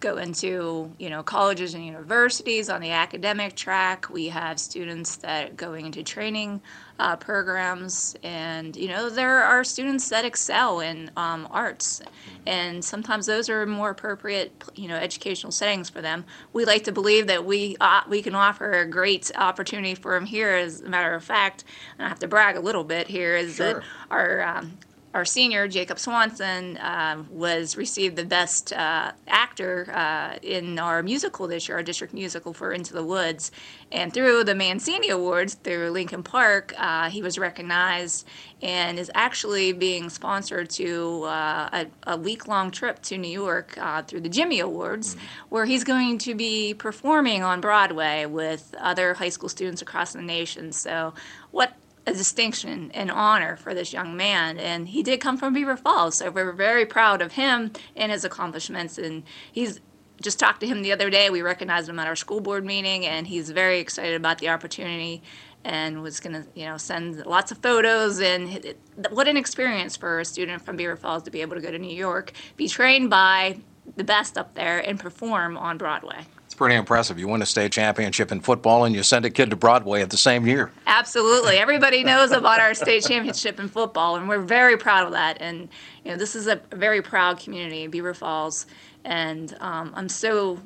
go 0.00 0.16
into 0.16 0.90
you 0.98 1.10
know 1.10 1.22
colleges 1.22 1.74
and 1.74 1.84
universities 1.84 2.68
on 2.68 2.80
the 2.80 2.90
academic 2.90 3.54
track. 3.54 4.08
We 4.10 4.28
have 4.28 4.58
students 4.58 5.16
that 5.16 5.50
are 5.50 5.54
going 5.54 5.86
into 5.86 6.02
training 6.02 6.62
uh, 7.00 7.16
programs, 7.16 8.14
and 8.22 8.76
you 8.76 8.86
know 8.88 9.08
there 9.08 9.42
are 9.42 9.64
students 9.64 10.10
that 10.10 10.26
excel 10.26 10.80
in 10.80 11.10
um, 11.16 11.48
arts, 11.50 12.02
and 12.46 12.84
sometimes 12.84 13.24
those 13.24 13.48
are 13.48 13.64
more 13.64 13.90
appropriate 13.90 14.52
you 14.74 14.86
know 14.86 14.96
educational 14.96 15.50
settings 15.50 15.88
for 15.88 16.02
them. 16.02 16.26
We 16.52 16.66
like 16.66 16.84
to 16.84 16.92
believe 16.92 17.26
that 17.28 17.44
we 17.46 17.76
uh, 17.80 18.02
we 18.06 18.20
can 18.20 18.34
offer 18.34 18.72
a 18.72 18.86
great 18.86 19.32
opportunity 19.34 19.94
for 19.94 20.14
them 20.14 20.26
here. 20.26 20.50
As 20.50 20.82
a 20.82 20.90
matter 20.90 21.14
of 21.14 21.24
fact, 21.24 21.64
and 21.98 22.04
I 22.04 22.08
have 22.08 22.18
to 22.18 22.28
brag 22.28 22.56
a 22.56 22.60
little 22.60 22.84
bit 22.84 23.08
here 23.08 23.34
is 23.34 23.56
sure. 23.56 23.74
that 23.74 23.82
our 24.10 24.42
um, 24.42 24.76
our 25.12 25.24
senior 25.24 25.66
Jacob 25.66 25.98
Swanson 25.98 26.76
uh, 26.76 27.24
was 27.30 27.76
received 27.76 28.14
the 28.16 28.24
best 28.24 28.72
uh, 28.72 29.12
actor 29.26 29.90
uh, 29.92 30.38
in 30.42 30.78
our 30.78 31.02
musical 31.02 31.48
this 31.48 31.68
year, 31.68 31.78
our 31.78 31.82
district 31.82 32.14
musical 32.14 32.54
for 32.54 32.72
Into 32.72 32.94
the 32.94 33.02
Woods, 33.02 33.50
and 33.90 34.14
through 34.14 34.44
the 34.44 34.54
Mancini 34.54 35.08
Awards 35.08 35.54
through 35.54 35.90
Lincoln 35.90 36.22
Park, 36.22 36.72
uh, 36.78 37.10
he 37.10 37.22
was 37.22 37.38
recognized 37.38 38.26
and 38.62 38.98
is 38.98 39.10
actually 39.14 39.72
being 39.72 40.10
sponsored 40.10 40.70
to 40.70 41.24
uh, 41.24 41.68
a, 41.72 41.86
a 42.12 42.16
week-long 42.16 42.70
trip 42.70 43.02
to 43.02 43.18
New 43.18 43.30
York 43.30 43.76
uh, 43.78 44.02
through 44.02 44.20
the 44.20 44.28
Jimmy 44.28 44.60
Awards, 44.60 45.16
mm-hmm. 45.16 45.26
where 45.48 45.64
he's 45.64 45.82
going 45.82 46.18
to 46.18 46.34
be 46.36 46.74
performing 46.74 47.42
on 47.42 47.60
Broadway 47.60 48.26
with 48.26 48.74
other 48.78 49.14
high 49.14 49.28
school 49.28 49.48
students 49.48 49.82
across 49.82 50.12
the 50.12 50.22
nation. 50.22 50.70
So, 50.70 51.14
what 51.50 51.72
a 52.10 52.14
distinction 52.14 52.90
and 52.92 53.10
honor 53.10 53.56
for 53.56 53.74
this 53.74 53.92
young 53.92 54.16
man. 54.16 54.58
And 54.58 54.88
he 54.88 55.02
did 55.02 55.20
come 55.20 55.36
from 55.36 55.54
Beaver 55.54 55.76
Falls, 55.76 56.16
so 56.18 56.30
we're 56.30 56.52
very 56.52 56.84
proud 56.84 57.22
of 57.22 57.32
him 57.32 57.72
and 57.96 58.12
his 58.12 58.24
accomplishments. 58.24 58.98
And 58.98 59.22
he's 59.50 59.80
just 60.20 60.38
talked 60.38 60.60
to 60.60 60.66
him 60.66 60.82
the 60.82 60.92
other 60.92 61.08
day. 61.08 61.30
We 61.30 61.42
recognized 61.42 61.88
him 61.88 61.98
at 61.98 62.06
our 62.06 62.16
school 62.16 62.40
board 62.40 62.64
meeting, 62.64 63.06
and 63.06 63.26
he's 63.26 63.50
very 63.50 63.78
excited 63.78 64.14
about 64.14 64.38
the 64.38 64.48
opportunity 64.48 65.22
and 65.64 66.02
was 66.02 66.20
going 66.20 66.34
to, 66.34 66.46
you 66.54 66.64
know, 66.64 66.76
send 66.76 67.24
lots 67.26 67.52
of 67.52 67.58
photos. 67.58 68.20
And 68.20 68.74
what 69.10 69.28
an 69.28 69.36
experience 69.36 69.96
for 69.96 70.20
a 70.20 70.24
student 70.24 70.62
from 70.62 70.76
Beaver 70.76 70.96
Falls 70.96 71.22
to 71.24 71.30
be 71.30 71.42
able 71.42 71.56
to 71.56 71.62
go 71.62 71.70
to 71.70 71.78
New 71.78 71.94
York, 71.94 72.32
be 72.56 72.66
trained 72.68 73.10
by 73.10 73.60
the 73.96 74.04
best 74.04 74.36
up 74.38 74.54
there, 74.54 74.78
and 74.78 74.98
perform 74.98 75.56
on 75.56 75.78
Broadway 75.78 76.26
pretty 76.60 76.74
impressive. 76.74 77.18
You 77.18 77.26
win 77.26 77.40
a 77.40 77.46
state 77.46 77.72
championship 77.72 78.30
in 78.30 78.38
football 78.38 78.84
and 78.84 78.94
you 78.94 79.02
send 79.02 79.24
a 79.24 79.30
kid 79.30 79.48
to 79.48 79.56
Broadway 79.56 80.02
at 80.02 80.10
the 80.10 80.18
same 80.18 80.46
year. 80.46 80.70
Absolutely. 80.86 81.56
Everybody 81.56 82.04
knows 82.04 82.32
about 82.32 82.60
our 82.60 82.74
state 82.74 83.02
championship 83.02 83.58
in 83.58 83.66
football, 83.66 84.16
and 84.16 84.28
we're 84.28 84.42
very 84.42 84.76
proud 84.76 85.06
of 85.06 85.12
that. 85.12 85.38
And 85.40 85.70
you 86.04 86.10
know, 86.10 86.18
this 86.18 86.36
is 86.36 86.48
a 86.48 86.60
very 86.72 87.00
proud 87.00 87.40
community, 87.40 87.86
Beaver 87.86 88.12
Falls, 88.12 88.66
and 89.06 89.56
um, 89.60 89.94
I'm 89.96 90.10
so 90.10 90.60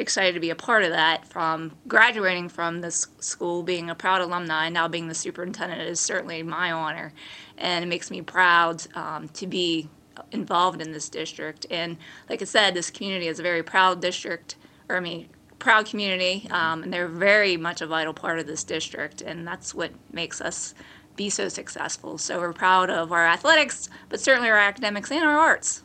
excited 0.00 0.32
to 0.32 0.40
be 0.40 0.50
a 0.50 0.56
part 0.56 0.82
of 0.82 0.90
that. 0.90 1.24
From 1.28 1.70
graduating 1.86 2.48
from 2.48 2.80
this 2.80 3.06
school, 3.20 3.62
being 3.62 3.88
a 3.88 3.94
proud 3.94 4.22
alumni, 4.22 4.68
now 4.68 4.88
being 4.88 5.06
the 5.06 5.14
superintendent 5.14 5.80
is 5.80 6.00
certainly 6.00 6.42
my 6.42 6.72
honor, 6.72 7.12
and 7.56 7.84
it 7.84 7.86
makes 7.86 8.10
me 8.10 8.20
proud 8.20 8.84
um, 8.96 9.28
to 9.28 9.46
be 9.46 9.88
involved 10.32 10.82
in 10.82 10.90
this 10.90 11.08
district. 11.08 11.66
And 11.70 11.98
like 12.28 12.42
I 12.42 12.46
said, 12.46 12.74
this 12.74 12.90
community 12.90 13.28
is 13.28 13.38
a 13.38 13.44
very 13.44 13.62
proud 13.62 14.00
district, 14.00 14.56
or 14.88 14.96
I 14.96 15.00
mean, 15.00 15.28
proud 15.58 15.86
community, 15.86 16.46
um, 16.50 16.82
and 16.82 16.92
they're 16.92 17.08
very 17.08 17.56
much 17.56 17.80
a 17.80 17.86
vital 17.86 18.14
part 18.14 18.38
of 18.38 18.46
this 18.46 18.64
district, 18.64 19.22
and 19.22 19.46
that's 19.46 19.74
what 19.74 19.90
makes 20.12 20.40
us 20.40 20.74
be 21.16 21.30
so 21.30 21.48
successful. 21.48 22.18
So 22.18 22.38
we're 22.38 22.52
proud 22.52 22.90
of 22.90 23.10
our 23.10 23.26
athletics, 23.26 23.88
but 24.08 24.20
certainly 24.20 24.50
our 24.50 24.58
academics 24.58 25.10
and 25.10 25.24
our 25.24 25.38
arts. 25.38 25.82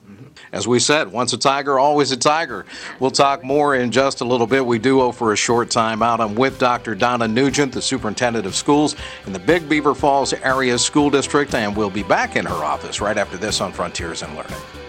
As 0.51 0.67
we 0.67 0.79
said, 0.79 1.11
once 1.11 1.33
a 1.33 1.37
tiger, 1.37 1.79
always 1.79 2.11
a 2.11 2.17
tiger. 2.17 2.65
We'll 2.99 3.11
talk 3.11 3.43
more 3.43 3.75
in 3.75 3.91
just 3.91 4.21
a 4.21 4.25
little 4.25 4.47
bit. 4.47 4.65
We 4.65 4.79
do 4.79 5.01
owe 5.01 5.11
for 5.11 5.33
a 5.33 5.37
short 5.37 5.69
time 5.69 6.03
out. 6.03 6.19
I'm 6.19 6.35
with 6.35 6.59
Dr. 6.59 6.95
Donna 6.95 7.27
Nugent, 7.27 7.73
the 7.73 7.81
superintendent 7.81 8.45
of 8.45 8.55
schools 8.55 8.95
in 9.25 9.33
the 9.33 9.39
Big 9.39 9.67
Beaver 9.67 9.95
Falls 9.95 10.33
Area 10.33 10.77
School 10.77 11.09
District, 11.09 11.53
and 11.55 11.75
we'll 11.75 11.89
be 11.89 12.03
back 12.03 12.35
in 12.35 12.45
her 12.45 12.63
office 12.63 13.01
right 13.01 13.17
after 13.17 13.37
this 13.37 13.61
on 13.61 13.71
Frontiers 13.71 14.21
in 14.21 14.35
Learning. 14.35 14.80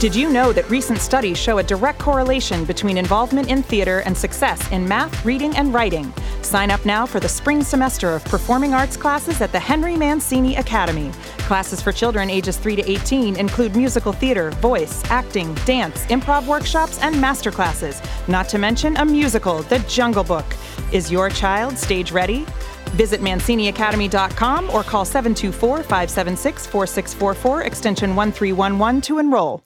Did 0.00 0.16
you 0.16 0.30
know 0.30 0.50
that 0.54 0.70
recent 0.70 0.98
studies 0.98 1.36
show 1.36 1.58
a 1.58 1.62
direct 1.62 1.98
correlation 1.98 2.64
between 2.64 2.96
involvement 2.96 3.50
in 3.50 3.62
theater 3.62 3.98
and 4.06 4.16
success 4.16 4.72
in 4.72 4.88
math, 4.88 5.26
reading, 5.26 5.54
and 5.58 5.74
writing? 5.74 6.10
Sign 6.40 6.70
up 6.70 6.86
now 6.86 7.04
for 7.04 7.20
the 7.20 7.28
spring 7.28 7.62
semester 7.62 8.08
of 8.14 8.24
performing 8.24 8.72
arts 8.72 8.96
classes 8.96 9.42
at 9.42 9.52
the 9.52 9.60
Henry 9.60 9.96
Mancini 9.96 10.56
Academy. 10.56 11.10
Classes 11.40 11.82
for 11.82 11.92
children 11.92 12.30
ages 12.30 12.56
3 12.56 12.76
to 12.76 12.90
18 12.90 13.36
include 13.36 13.76
musical 13.76 14.10
theater, 14.10 14.52
voice, 14.52 15.04
acting, 15.10 15.52
dance, 15.66 16.06
improv 16.06 16.46
workshops, 16.46 16.98
and 17.02 17.20
master 17.20 17.50
classes, 17.50 18.00
not 18.26 18.48
to 18.48 18.56
mention 18.56 18.96
a 18.96 19.04
musical, 19.04 19.60
The 19.64 19.80
Jungle 19.80 20.24
Book. 20.24 20.46
Is 20.92 21.12
your 21.12 21.28
child 21.28 21.76
stage 21.76 22.10
ready? 22.10 22.46
Visit 22.96 23.20
ManciniAcademy.com 23.20 24.70
or 24.70 24.82
call 24.82 25.04
724 25.04 25.82
576 25.82 26.66
4644 26.68 27.62
extension 27.64 28.16
1311 28.16 29.02
to 29.02 29.18
enroll. 29.18 29.62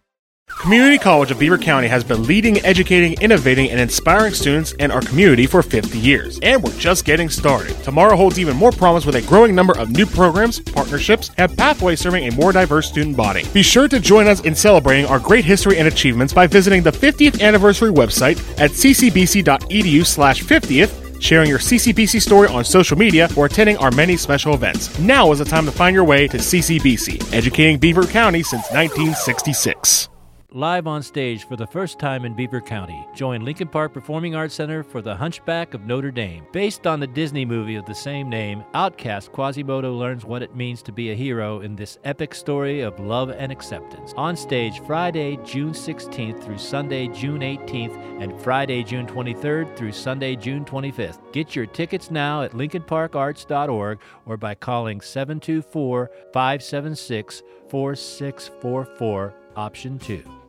Community 0.60 0.96
College 0.96 1.30
of 1.30 1.38
Beaver 1.38 1.58
County 1.58 1.88
has 1.88 2.02
been 2.02 2.22
leading, 2.22 2.58
educating, 2.64 3.20
innovating, 3.20 3.70
and 3.70 3.78
inspiring 3.78 4.32
students 4.32 4.72
and 4.78 4.90
our 4.90 5.02
community 5.02 5.46
for 5.46 5.62
50 5.62 5.98
years. 5.98 6.38
And 6.42 6.62
we're 6.62 6.72
just 6.78 7.04
getting 7.04 7.28
started. 7.28 7.76
Tomorrow 7.84 8.16
holds 8.16 8.38
even 8.38 8.56
more 8.56 8.72
promise 8.72 9.04
with 9.04 9.16
a 9.16 9.22
growing 9.22 9.54
number 9.54 9.76
of 9.76 9.90
new 9.90 10.06
programs, 10.06 10.60
partnerships, 10.60 11.30
and 11.36 11.54
pathways 11.58 12.00
serving 12.00 12.28
a 12.28 12.34
more 12.34 12.50
diverse 12.50 12.88
student 12.88 13.14
body. 13.14 13.44
Be 13.52 13.62
sure 13.62 13.88
to 13.88 14.00
join 14.00 14.26
us 14.26 14.40
in 14.40 14.54
celebrating 14.54 15.04
our 15.04 15.18
great 15.18 15.44
history 15.44 15.78
and 15.78 15.86
achievements 15.86 16.32
by 16.32 16.46
visiting 16.46 16.82
the 16.82 16.92
50th 16.92 17.42
anniversary 17.42 17.90
website 17.90 18.38
at 18.58 18.70
ccbc.edu 18.70 20.06
slash 20.06 20.42
50th 20.42 21.20
sharing 21.20 21.48
your 21.48 21.58
CCBC 21.58 22.20
story 22.20 22.48
on 22.48 22.64
social 22.64 22.98
media, 22.98 23.28
or 23.36 23.46
attending 23.46 23.78
our 23.78 23.90
many 23.92 24.14
special 24.14 24.52
events. 24.52 24.98
Now 24.98 25.32
is 25.32 25.38
the 25.38 25.44
time 25.44 25.64
to 25.64 25.72
find 25.72 25.94
your 25.94 26.04
way 26.04 26.28
to 26.28 26.36
CCBC, 26.36 27.32
educating 27.32 27.78
Beaver 27.78 28.06
County 28.06 28.42
since 28.42 28.64
1966 28.72 30.08
live 30.54 30.86
on 30.86 31.02
stage 31.02 31.48
for 31.48 31.56
the 31.56 31.66
first 31.66 31.98
time 31.98 32.24
in 32.24 32.32
Beaver 32.32 32.60
County. 32.60 33.04
Join 33.12 33.44
Lincoln 33.44 33.66
Park 33.66 33.92
Performing 33.92 34.36
Arts 34.36 34.54
Center 34.54 34.84
for 34.84 35.02
The 35.02 35.16
Hunchback 35.16 35.74
of 35.74 35.84
Notre 35.84 36.12
Dame. 36.12 36.46
Based 36.52 36.86
on 36.86 37.00
the 37.00 37.08
Disney 37.08 37.44
movie 37.44 37.74
of 37.74 37.84
the 37.86 37.94
same 37.94 38.28
name, 38.28 38.64
Outcast 38.72 39.32
Quasimodo 39.32 39.92
learns 39.92 40.24
what 40.24 40.44
it 40.44 40.54
means 40.54 40.80
to 40.82 40.92
be 40.92 41.10
a 41.10 41.16
hero 41.16 41.60
in 41.60 41.74
this 41.74 41.98
epic 42.04 42.36
story 42.36 42.82
of 42.82 43.00
love 43.00 43.30
and 43.30 43.50
acceptance. 43.50 44.14
On 44.16 44.36
stage 44.36 44.80
Friday, 44.86 45.40
June 45.44 45.72
16th 45.72 46.44
through 46.44 46.58
Sunday, 46.58 47.08
June 47.08 47.40
18th, 47.40 48.22
and 48.22 48.40
Friday, 48.40 48.84
June 48.84 49.08
23rd 49.08 49.76
through 49.76 49.90
Sunday, 49.90 50.36
June 50.36 50.64
25th. 50.64 51.32
Get 51.32 51.56
your 51.56 51.66
tickets 51.66 52.12
now 52.12 52.42
at 52.42 52.52
lincolnparkarts.org 52.52 53.98
or 54.24 54.36
by 54.36 54.54
calling 54.54 55.00
724 55.00 56.10
576 56.32 57.42
4644, 57.68 59.34
option 59.56 59.98
2. 59.98 60.43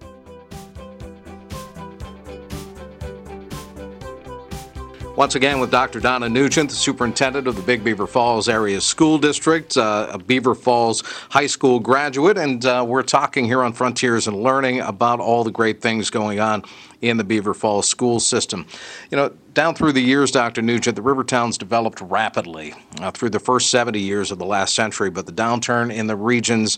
Once 5.16 5.36
again, 5.36 5.62
with 5.62 5.72
Dr. 5.72 6.02
Donna 6.02 6.28
Nugent, 6.28 6.70
the 6.70 6.76
superintendent 6.76 7.48
of 7.48 7.56
the 7.56 7.62
Big 7.62 7.86
Beaver 7.86 8.06
Falls 8.06 8.50
Area 8.50 8.82
School 8.82 9.18
District, 9.18 9.78
uh, 9.78 10.10
a 10.12 10.18
Beaver 10.18 10.54
Falls 10.54 11.04
High 11.30 11.48
School 11.48 11.80
graduate, 11.80 12.38
and 12.38 12.66
uh, 12.66 12.84
we're 12.86 13.02
talking 13.02 13.46
here 13.46 13.64
on 13.64 13.72
Frontiers 13.72 14.28
in 14.28 14.36
Learning 14.36 14.82
about 14.82 15.22
all 15.22 15.46
the 15.46 15.52
great 15.52 15.82
things 15.82 16.10
going 16.10 16.42
on 16.42 16.64
in 17.00 17.16
the 17.16 17.24
Beaver 17.24 17.54
Falls 17.54 17.88
school 17.88 18.20
system. 18.20 18.68
You 19.10 19.16
know, 19.16 19.30
down 19.54 19.74
through 19.74 19.94
the 19.94 20.02
years, 20.02 20.32
Dr. 20.32 20.62
Nugent, 20.62 20.98
the 20.98 21.02
river 21.02 21.24
towns 21.24 21.58
developed 21.58 22.02
rapidly 22.02 22.74
uh, 23.00 23.12
through 23.12 23.30
the 23.30 23.40
first 23.40 23.70
70 23.70 23.98
years 23.98 24.32
of 24.32 24.38
the 24.38 24.46
last 24.46 24.76
century, 24.76 25.10
but 25.10 25.26
the 25.26 25.32
downturn 25.32 25.94
in 25.94 26.08
the 26.08 26.18
region's 26.18 26.78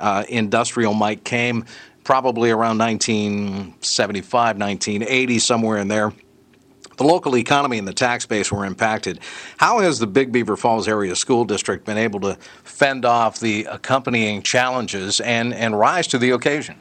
uh, 0.00 0.24
industrial 0.28 0.92
might 0.92 1.22
came 1.22 1.64
probably 2.02 2.50
around 2.50 2.78
1975, 2.78 4.58
1980, 4.58 5.38
somewhere 5.38 5.78
in 5.78 5.86
there 5.86 6.12
the 6.96 7.04
local 7.04 7.36
economy 7.36 7.78
and 7.78 7.86
the 7.86 7.92
tax 7.92 8.26
base 8.26 8.50
were 8.50 8.64
impacted. 8.64 9.20
How 9.58 9.80
has 9.80 9.98
the 9.98 10.06
Big 10.06 10.32
Beaver 10.32 10.56
Falls 10.56 10.88
Area 10.88 11.14
School 11.16 11.44
District 11.44 11.84
been 11.84 11.98
able 11.98 12.20
to 12.20 12.34
fend 12.64 13.04
off 13.04 13.40
the 13.40 13.64
accompanying 13.64 14.42
challenges 14.42 15.20
and, 15.20 15.54
and 15.54 15.78
rise 15.78 16.06
to 16.08 16.18
the 16.18 16.30
occasion? 16.30 16.76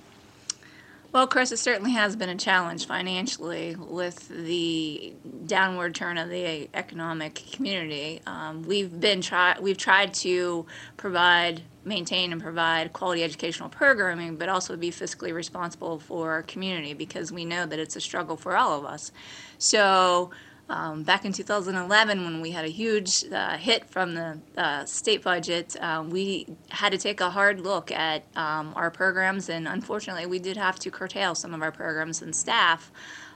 Well, 1.16 1.28
Chris, 1.28 1.54
it 1.54 1.60
certainly 1.60 1.92
has 1.92 2.18
been 2.18 2.28
a 2.28 2.36
challenge 2.36 2.88
financially 2.88 3.78
with 3.78 4.28
the 4.28 5.14
downward 5.46 5.96
turn 5.96 6.18
of 6.18 6.28
the 6.28 6.68
economic 6.74 7.36
community. 7.54 8.20
Um, 8.28 8.64
we've 8.64 9.00
been 9.00 9.22
try 9.22 9.56
we've 9.62 9.78
tried 9.78 10.14
to 10.16 10.66
provide, 10.98 11.62
maintain, 11.86 12.34
and 12.34 12.42
provide 12.42 12.92
quality 12.92 13.24
educational 13.24 13.70
programming, 13.70 14.36
but 14.36 14.50
also 14.50 14.76
be 14.76 14.92
fiscally 14.92 15.34
responsible 15.34 16.00
for 16.00 16.32
our 16.32 16.44
community 16.44 16.94
because 16.94 17.32
we 17.32 17.46
know 17.46 17.66
that 17.66 17.80
it's 17.80 17.96
a 17.96 18.02
struggle 18.02 18.36
for 18.36 18.58
all 18.58 18.78
of 18.78 18.84
us. 18.84 19.14
So 19.58 20.32
um, 20.68 21.04
back 21.04 21.26
in 21.26 21.32
2011, 21.32 22.24
when 22.24 22.42
we 22.42 22.52
had 22.52 22.66
a 22.66 22.70
huge 22.70 23.24
uh, 23.32 23.58
hit 23.58 23.88
from 23.90 24.16
the 24.16 24.40
uh, 24.58 24.86
state 24.86 25.24
budget, 25.24 25.76
uh, 25.80 26.04
we 26.08 26.48
had 26.70 26.92
to 26.92 26.98
take 26.98 27.22
a 27.22 27.30
hard 27.30 27.62
look 27.62 27.92
at 27.92 28.24
um, 28.36 28.74
our 28.76 28.90
programs, 28.90 29.48
and 29.50 29.68
unfortunately, 29.68 30.26
we 30.26 30.40
did 30.40 30.58
have 30.58 30.80
to 30.80 30.90
curtail 30.90 31.36
some 31.36 31.54
of 31.54 31.62
our 31.62 31.72
programs 31.72 32.22
and 32.22 32.36
staff. 32.36 32.92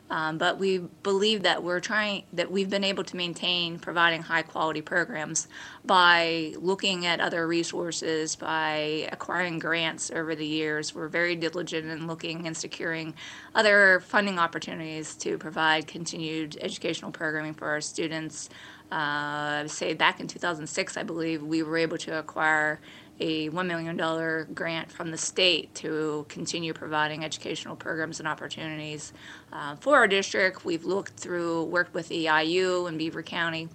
Um, 0.10 0.39
but 0.39 0.58
we 0.58 0.80
believe 0.80 1.43
that 1.43 1.63
we're 1.63 1.80
trying 1.80 2.24
that 2.34 2.52
we've 2.52 2.69
been 2.69 2.84
able 2.84 3.04
to 3.04 3.15
maintain 3.15 3.78
providing 3.78 4.24
high 4.24 4.41
quality 4.41 4.82
programs 4.82 5.48
by 5.86 6.54
looking 6.58 7.06
at 7.06 7.19
other 7.19 7.48
resources, 7.48 8.36
by 8.36 9.08
acquiring 9.12 9.60
grants 9.60 10.10
over 10.10 10.36
the 10.36 10.45
years. 10.45 10.95
We're 10.95 11.10
very 11.10 11.36
diligent 11.36 11.88
in 11.88 12.08
looking 12.08 12.48
and 12.48 12.58
securing 12.58 13.13
other 13.54 14.00
funding 14.00 14.39
opportunities 14.39 15.13
to 15.15 15.38
provide 15.38 15.86
continued 15.86 16.58
educational 16.60 17.12
programming 17.12 17.54
for 17.54 17.67
our 17.69 17.82
students. 17.82 18.50
Uh, 18.91 19.67
say 19.67 19.93
back 19.93 20.19
in 20.19 20.28
2006, 20.28 20.98
I 20.98 21.04
believe 21.04 21.43
we 21.43 21.62
were 21.62 21.78
able 21.78 22.00
to 22.00 22.17
acquire 22.17 22.80
a 23.19 23.49
$1 23.49 23.67
million 23.67 24.53
grant 24.53 24.91
from 24.91 25.12
the 25.12 25.17
state 25.17 25.73
to 25.75 26.25
continue 26.29 26.73
providing 26.73 27.23
educational 27.23 27.75
programs 27.75 28.19
and 28.19 28.27
opportunities 28.27 29.13
uh, 29.51 29.75
for 29.75 29.95
our 29.95 30.08
district. 30.08 30.65
We've 30.65 30.86
looked 30.86 31.13
through, 31.13 31.65
worked 31.65 31.93
with 31.93 32.10
EIU 32.10 32.88
in 32.88 32.97
Beaver 32.97 33.23
County 33.23 33.69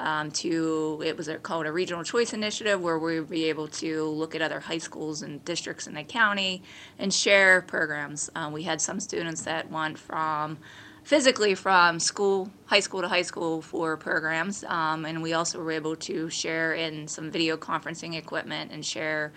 um, 0.00 0.30
to, 0.30 1.02
it 1.04 1.16
was 1.16 1.28
a, 1.28 1.38
called 1.38 1.66
a 1.66 1.72
regional 1.72 2.04
choice 2.04 2.32
initiative 2.32 2.80
where 2.80 2.98
we 2.98 3.18
would 3.18 3.30
be 3.30 3.44
able 3.44 3.68
to 3.68 4.04
look 4.04 4.34
at 4.34 4.42
other 4.42 4.60
high 4.60 4.78
schools 4.78 5.22
and 5.22 5.44
districts 5.44 5.86
in 5.86 5.94
the 5.94 6.04
county 6.04 6.62
and 6.98 7.12
share 7.12 7.62
programs. 7.62 8.30
Uh, 8.34 8.50
we 8.52 8.62
had 8.62 8.80
some 8.80 9.00
students 9.00 9.42
that 9.42 9.70
went 9.70 9.98
from 9.98 10.58
physically 11.08 11.54
from 11.54 11.98
school, 11.98 12.50
high 12.66 12.80
school 12.80 13.00
to 13.00 13.08
high 13.08 13.22
school 13.22 13.62
for 13.62 13.96
programs. 13.96 14.62
Um, 14.64 15.06
and 15.06 15.22
we 15.22 15.32
also 15.32 15.58
were 15.58 15.72
able 15.72 15.96
to 15.96 16.28
share 16.28 16.74
in 16.74 17.08
some 17.08 17.30
video 17.30 17.56
conferencing 17.56 18.14
equipment 18.14 18.72
and 18.72 18.84
share 18.84 19.32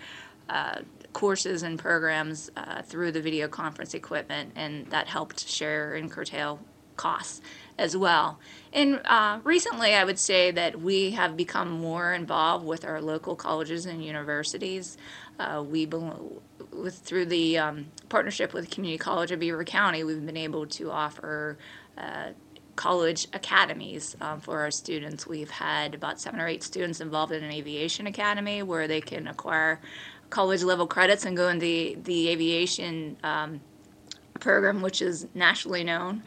uh, 0.50 0.80
courses 1.14 1.62
and 1.62 1.78
programs 1.78 2.50
uh, 2.58 2.82
through 2.82 3.12
the 3.12 3.22
video 3.22 3.48
conference 3.48 3.94
equipment, 3.94 4.52
and 4.54 4.86
that 4.88 5.06
helped 5.06 5.48
share 5.48 5.94
and 5.94 6.10
curtail 6.10 6.60
costs 6.96 7.40
as 7.78 7.96
well. 7.96 8.38
And 8.72 9.00
uh, 9.04 9.40
recently, 9.44 9.94
I 9.94 10.04
would 10.04 10.18
say 10.18 10.50
that 10.50 10.80
we 10.80 11.12
have 11.12 11.36
become 11.36 11.70
more 11.70 12.12
involved 12.12 12.64
with 12.64 12.84
our 12.84 13.00
local 13.00 13.36
colleges 13.36 13.86
and 13.86 14.04
universities. 14.04 14.96
Uh, 15.38 15.64
we 15.66 15.86
with 16.72 16.98
through 16.98 17.26
the 17.26 17.58
um, 17.58 17.86
partnership 18.08 18.52
with 18.52 18.70
Community 18.70 18.98
College 18.98 19.30
of 19.30 19.40
Beaver 19.40 19.64
County, 19.64 20.04
we've 20.04 20.24
been 20.24 20.36
able 20.36 20.66
to 20.66 20.90
offer 20.90 21.58
uh, 21.98 22.30
college 22.76 23.28
academies 23.32 24.16
um, 24.20 24.40
for 24.40 24.60
our 24.60 24.70
students. 24.70 25.26
We've 25.26 25.50
had 25.50 25.94
about 25.94 26.20
seven 26.20 26.40
or 26.40 26.48
eight 26.48 26.62
students 26.62 27.00
involved 27.00 27.32
in 27.32 27.44
an 27.44 27.52
aviation 27.52 28.06
academy 28.06 28.62
where 28.62 28.88
they 28.88 29.00
can 29.00 29.28
acquire 29.28 29.80
college 30.30 30.62
level 30.62 30.86
credits 30.86 31.26
and 31.26 31.36
go 31.36 31.48
into 31.48 31.60
the, 31.60 31.98
the 32.02 32.28
aviation 32.30 33.18
um, 33.22 33.60
program, 34.42 34.82
which 34.82 35.00
is 35.00 35.26
nationally 35.34 35.84
known 35.84 36.22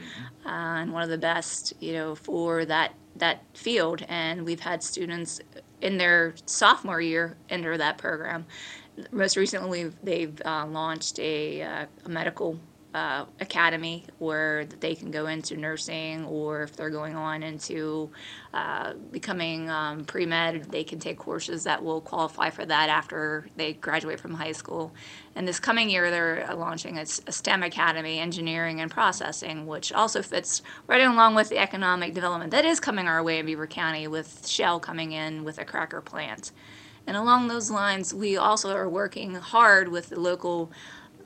uh, 0.45 0.49
and 0.49 0.91
one 0.91 1.03
of 1.03 1.09
the 1.09 1.17
best, 1.17 1.73
you 1.79 1.93
know, 1.93 2.15
for 2.15 2.65
that 2.65 2.93
that 3.17 3.43
field. 3.53 4.03
And 4.09 4.43
we've 4.43 4.59
had 4.59 4.83
students 4.83 5.39
in 5.81 5.97
their 5.97 6.33
sophomore 6.45 6.99
year 6.99 7.37
enter 7.49 7.77
that 7.77 7.97
program. 7.97 8.45
Most 9.11 9.37
recently, 9.37 9.91
they've 10.03 10.41
uh, 10.45 10.65
launched 10.67 11.19
a, 11.19 11.61
uh, 11.61 11.85
a 12.05 12.09
medical 12.09 12.59
uh, 12.95 13.25
academy 13.41 14.05
where 14.19 14.63
they 14.79 14.95
can 14.95 15.11
go 15.11 15.27
into 15.27 15.57
nursing, 15.57 16.23
or 16.23 16.63
if 16.63 16.77
they're 16.77 16.89
going 16.89 17.13
on 17.13 17.43
into 17.43 18.09
uh, 18.53 18.93
becoming 19.11 19.69
um, 19.69 20.05
pre 20.05 20.25
med, 20.25 20.71
they 20.71 20.85
can 20.85 20.97
take 20.97 21.17
courses 21.17 21.65
that 21.65 21.83
will 21.83 21.99
qualify 21.99 22.49
for 22.49 22.65
that 22.65 22.87
after 22.87 23.47
they 23.57 23.73
graduate 23.73 24.17
from 24.17 24.33
high 24.33 24.53
school. 24.53 24.93
And 25.35 25.45
this 25.45 25.59
coming 25.59 25.89
year, 25.89 26.09
they're 26.09 26.47
launching 26.55 26.97
a, 26.97 27.01
a 27.01 27.33
STEM 27.33 27.63
academy, 27.63 28.19
engineering 28.19 28.79
and 28.79 28.89
processing, 28.89 29.67
which 29.67 29.91
also 29.91 30.21
fits 30.21 30.61
right 30.87 31.01
along 31.01 31.35
with 31.35 31.49
the 31.49 31.57
economic 31.57 32.13
development 32.13 32.51
that 32.51 32.63
is 32.63 32.79
coming 32.79 33.09
our 33.09 33.21
way 33.21 33.39
in 33.39 33.45
Beaver 33.45 33.67
County 33.67 34.07
with 34.07 34.47
Shell 34.47 34.79
coming 34.79 35.11
in 35.11 35.43
with 35.43 35.57
a 35.57 35.65
cracker 35.65 35.99
plant. 35.99 36.53
And 37.05 37.17
along 37.17 37.49
those 37.49 37.69
lines, 37.69 38.13
we 38.13 38.37
also 38.37 38.73
are 38.73 38.87
working 38.87 39.35
hard 39.35 39.89
with 39.89 40.07
the 40.07 40.19
local 40.19 40.71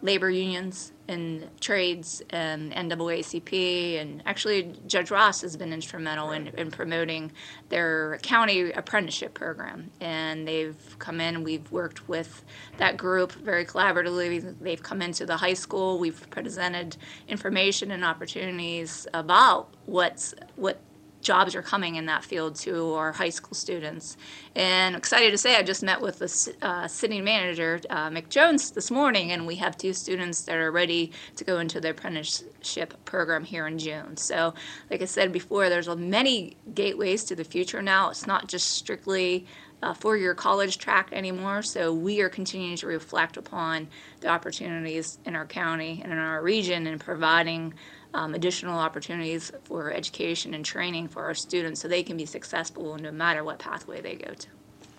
labor 0.02 0.32
unions 0.32 0.94
and 1.10 1.50
trades 1.60 2.22
and 2.30 2.72
NAACP. 2.72 4.00
And 4.00 4.22
actually, 4.26 4.76
Judge 4.86 5.10
Ross 5.10 5.42
has 5.42 5.58
been 5.58 5.74
instrumental 5.74 6.32
in, 6.32 6.48
in 6.50 6.70
promoting 6.70 7.32
their 7.70 8.20
county 8.22 8.72
apprenticeship 8.72 9.34
program. 9.34 9.90
And 10.00 10.48
they've 10.48 10.96
come 11.00 11.20
in, 11.20 11.44
we've 11.44 11.70
worked 11.72 12.08
with 12.08 12.46
that 12.78 12.96
group 12.96 13.32
very 13.34 13.66
collaboratively. 13.66 14.56
They've 14.62 14.82
come 14.82 15.02
into 15.02 15.26
the 15.26 15.38
high 15.38 15.56
school, 15.56 15.98
we've 15.98 16.30
presented 16.30 16.96
information 17.28 17.92
and 17.92 18.06
opportunities 18.06 19.08
about 19.14 19.74
what's 19.86 20.36
what 20.56 20.80
jobs 21.22 21.56
are 21.56 21.62
coming 21.62 21.96
in 21.96 22.06
that 22.06 22.24
field 22.24 22.56
to 22.56 22.94
our 22.94 23.12
high 23.12 23.30
school 23.30 23.54
students. 23.54 24.18
And 24.56 24.96
excited 24.96 25.32
to 25.32 25.38
say, 25.38 25.56
I 25.56 25.64
just 25.64 25.84
met 25.84 26.02
with 26.02 26.20
the 26.20 26.56
uh, 26.62 26.88
city 26.88 27.22
manager, 27.22 27.82
uh, 27.90 28.10
Mick 28.10 28.30
Jones, 28.30 28.72
this 28.72 28.90
morning, 28.90 29.32
and 29.32 29.46
we 29.46 29.56
have 29.56 29.78
two 29.78 29.94
students 29.94 30.42
that 30.42 30.56
are 30.56 30.72
ready 30.72 31.12
to 31.36 31.44
go 31.44 31.60
into 31.60 31.82
the 31.82 31.92
apprenticeship 31.92 32.94
program 33.06 33.44
here 33.44 33.68
in 33.68 33.78
June. 33.78 34.18
So, 34.18 34.54
like 34.90 35.02
I 35.02 35.06
said 35.06 35.32
before, 35.32 35.70
there's 35.70 35.90
many 35.90 36.58
gateways 36.74 37.24
to 37.26 37.36
the 37.36 37.44
future 37.44 37.82
now. 37.82 38.10
It's 38.10 38.28
not 38.28 38.48
just 38.48 38.72
strictly 38.72 39.46
a 39.82 39.96
four-year 39.96 40.36
college 40.36 40.78
track 40.78 41.10
anymore. 41.14 41.62
So 41.62 41.94
we 41.94 42.22
are 42.22 42.30
continuing 42.30 42.76
to 42.78 42.88
reflect 42.88 43.38
upon 43.38 43.88
the 44.20 44.28
opportunities 44.28 45.20
in 45.26 45.36
our 45.36 45.46
county 45.46 46.02
and 46.04 46.12
in 46.12 46.18
our 46.18 46.42
region 46.42 46.86
and 46.88 47.00
providing 47.00 47.74
um, 48.14 48.34
additional 48.34 48.80
opportunities 48.80 49.52
for 49.64 49.92
education 49.92 50.54
and 50.54 50.66
training 50.66 51.08
for 51.08 51.24
our 51.26 51.34
students 51.34 51.82
so 51.82 51.88
they 51.88 52.04
can 52.04 52.18
be 52.18 52.26
successful 52.26 52.98
no 52.98 53.12
matter 53.12 53.44
what 53.44 53.60
pathway 53.60 54.02
they 54.02 54.16
go 54.16 54.34
to. 54.34 54.48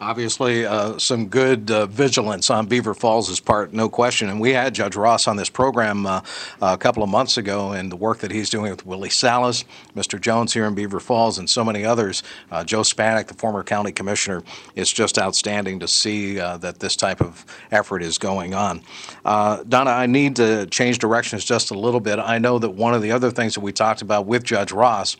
Obviously, 0.03 0.65
uh, 0.65 0.97
some 0.97 1.27
good 1.27 1.71
uh, 1.71 1.85
vigilance 1.85 2.49
on 2.49 2.65
Beaver 2.65 2.95
Falls' 2.95 3.39
part, 3.39 3.75
no 3.75 3.91
question. 3.91 4.31
And 4.31 4.41
we 4.41 4.55
had 4.55 4.75
Judge 4.75 4.97
Ross 4.97 5.29
on 5.29 5.37
this 5.37 5.51
program 5.51 6.07
uh, 6.07 6.23
a 6.63 6.79
couple 6.79 7.03
of 7.03 7.11
months 7.11 7.37
ago, 7.37 7.73
and 7.73 7.93
the 7.93 7.97
work 7.97 8.21
that 8.21 8.31
he's 8.31 8.49
doing 8.49 8.71
with 8.71 8.87
Willie 8.87 9.11
Salas, 9.11 9.67
Mr. 9.95 10.19
Jones 10.19 10.55
here 10.55 10.65
in 10.65 10.75
Beaver 10.75 11.01
Falls, 11.01 11.37
and 11.37 11.51
so 11.51 11.63
many 11.63 11.85
others. 11.85 12.23
Uh, 12.51 12.65
Joe 12.65 12.81
Spanik, 12.81 13.27
the 13.27 13.35
former 13.35 13.63
county 13.63 13.93
commissioner, 13.93 14.43
it's 14.75 14.91
just 14.91 15.19
outstanding 15.19 15.79
to 15.81 15.89
see 15.89 16.41
uh, 16.41 16.57
that 16.57 16.79
this 16.79 16.97
type 16.97 17.21
of 17.21 17.45
effort 17.71 18.03
is 18.03 18.17
going 18.17 18.55
on. 18.55 18.81
Uh, 19.27 19.63
Donna, 19.69 19.91
I 19.91 20.07
need 20.07 20.35
to 20.37 20.65
change 20.69 20.99
directions 20.99 21.45
just 21.45 21.73
a 21.73 21.79
little 21.79 22.01
bit. 22.01 22.19
I 22.19 22.39
know 22.39 22.59
that 22.59 22.71
one 22.71 22.95
of 22.95 23.03
the 23.03 23.13
other 23.13 23.31
things 23.31 23.53
that 23.53 23.61
we 23.61 23.71
talked 23.71 24.01
about 24.01 24.25
with 24.25 24.45
Judge 24.45 24.73
Ross 24.73 25.19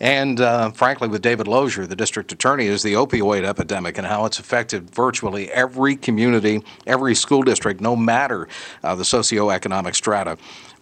and 0.00 0.40
uh, 0.40 0.70
frankly, 0.70 1.08
with 1.08 1.20
David 1.20 1.46
Lozier, 1.46 1.86
the 1.86 1.94
district 1.94 2.32
attorney, 2.32 2.66
is 2.66 2.82
the 2.82 2.94
opioid 2.94 3.44
epidemic 3.44 3.98
and 3.98 4.06
how 4.06 4.24
it's 4.24 4.38
affected 4.38 4.90
virtually 4.90 5.50
every 5.52 5.94
community, 5.94 6.62
every 6.86 7.14
school 7.14 7.42
district, 7.42 7.82
no 7.82 7.94
matter 7.94 8.48
uh, 8.82 8.94
the 8.94 9.02
socioeconomic 9.02 9.94
strata. 9.94 10.38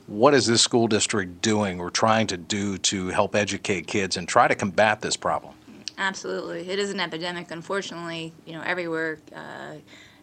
What 0.06 0.34
is 0.34 0.46
this 0.46 0.62
school 0.62 0.86
district 0.86 1.42
doing 1.42 1.80
or 1.80 1.90
trying 1.90 2.28
to 2.28 2.36
do 2.36 2.78
to 2.78 3.08
help 3.08 3.34
educate 3.34 3.88
kids 3.88 4.16
and 4.16 4.26
try 4.26 4.46
to 4.46 4.54
combat 4.54 5.00
this 5.00 5.16
problem? 5.16 5.52
Absolutely, 5.98 6.70
it 6.70 6.78
is 6.78 6.90
an 6.90 7.00
epidemic. 7.00 7.50
Unfortunately, 7.50 8.32
you 8.46 8.52
know, 8.52 8.62
everywhere. 8.62 9.18
Uh, 9.34 9.74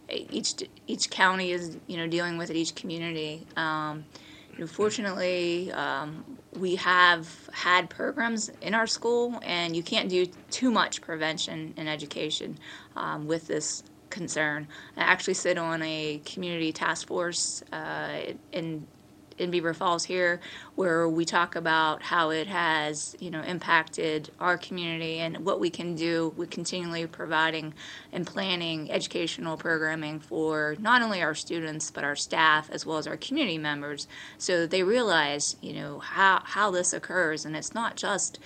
each 0.10 0.64
each 0.88 1.10
county 1.10 1.52
is 1.52 1.78
you 1.88 1.98
know 1.98 2.08
dealing 2.08 2.38
with 2.38 2.50
it. 2.50 2.56
Each 2.56 2.74
community. 2.74 3.46
Um, 3.58 4.06
Fortunately, 4.68 5.72
um, 5.74 6.38
we 6.54 6.76
have 6.76 7.50
had 7.52 7.90
programs 7.90 8.50
in 8.62 8.74
our 8.74 8.88
school, 8.88 9.40
and 9.44 9.76
you 9.76 9.84
can't 9.84 10.08
do 10.08 10.28
too 10.50 10.72
much 10.72 11.02
prevention 11.02 11.74
and 11.76 11.90
education 11.90 12.58
um, 12.96 13.28
with 13.28 13.48
this 13.48 13.84
concern. 14.10 14.68
I 14.96 15.02
actually 15.02 15.34
sit 15.34 15.58
on 15.58 15.82
a 15.84 16.22
community 16.26 16.72
task 16.72 17.08
force 17.08 17.64
uh, 17.74 18.34
in 18.54 18.88
in 19.38 19.52
Beaver 19.52 19.74
Falls 19.74 20.06
here, 20.06 20.40
where 20.76 21.08
we 21.10 21.26
talk 21.26 21.56
about 21.56 22.02
how 22.02 22.30
it 22.30 22.48
has, 22.48 23.16
you 23.20 23.30
know, 23.30 23.42
impacted 23.42 24.30
our 24.40 24.58
community 24.58 25.20
and 25.20 25.46
what 25.46 25.60
we 25.60 25.70
can 25.70 25.96
do 25.96 26.34
with 26.38 26.50
continually 26.50 27.06
providing 27.06 27.74
and 28.12 28.26
planning 28.26 28.92
educational 28.92 29.58
programming 29.58 30.20
for 30.20 30.76
not 30.80 31.02
only 31.02 31.22
our 31.22 31.36
students 31.36 31.92
but 31.92 32.04
our 32.04 32.16
staff 32.16 32.70
as 32.72 32.86
well 32.86 32.98
as 32.98 33.08
our 33.08 33.18
community 33.18 33.58
members, 33.58 34.08
so 34.38 34.62
that 34.62 34.72
they 34.72 34.84
realize, 34.84 35.56
you 35.62 35.74
know, 35.74 36.00
how 36.00 36.42
how 36.44 36.72
this 36.72 36.94
occurs, 36.94 37.46
and 37.46 37.56
it's 37.56 37.74
not 37.74 37.96
just, 37.96 38.40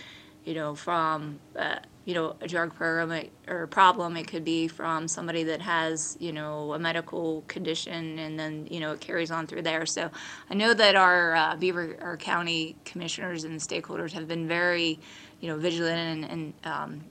you 0.43 0.53
know, 0.53 0.75
from 0.75 1.39
uh, 1.55 1.77
you 2.09 2.15
know, 2.15 2.35
a 2.41 2.47
drug 2.47 2.73
program 2.73 3.29
or 3.47 3.67
problem. 3.67 4.17
It 4.17 4.25
could 4.25 4.43
be 4.43 4.67
from 4.67 5.07
somebody 5.07 5.43
that 5.43 5.61
has, 5.61 6.17
you 6.19 6.31
know, 6.31 6.73
a 6.73 6.79
medical 6.79 7.43
condition, 7.47 8.17
and 8.17 8.39
then 8.39 8.67
you 8.71 8.79
know 8.79 8.93
it 8.93 8.99
carries 8.99 9.29
on 9.29 9.45
through 9.45 9.61
there. 9.61 9.85
So 9.85 10.09
I 10.49 10.55
know 10.55 10.73
that 10.73 10.95
our 10.95 11.35
uh, 11.35 11.55
Beaver, 11.57 11.97
our 12.01 12.17
county 12.17 12.75
commissioners 12.83 13.43
and 13.43 13.59
stakeholders 13.59 14.11
have 14.13 14.27
been 14.27 14.47
very, 14.47 14.97
you 15.39 15.49
know, 15.49 15.57
vigilant 15.57 16.23
and, 16.23 16.31
and 16.31 16.53
um, 16.63 17.01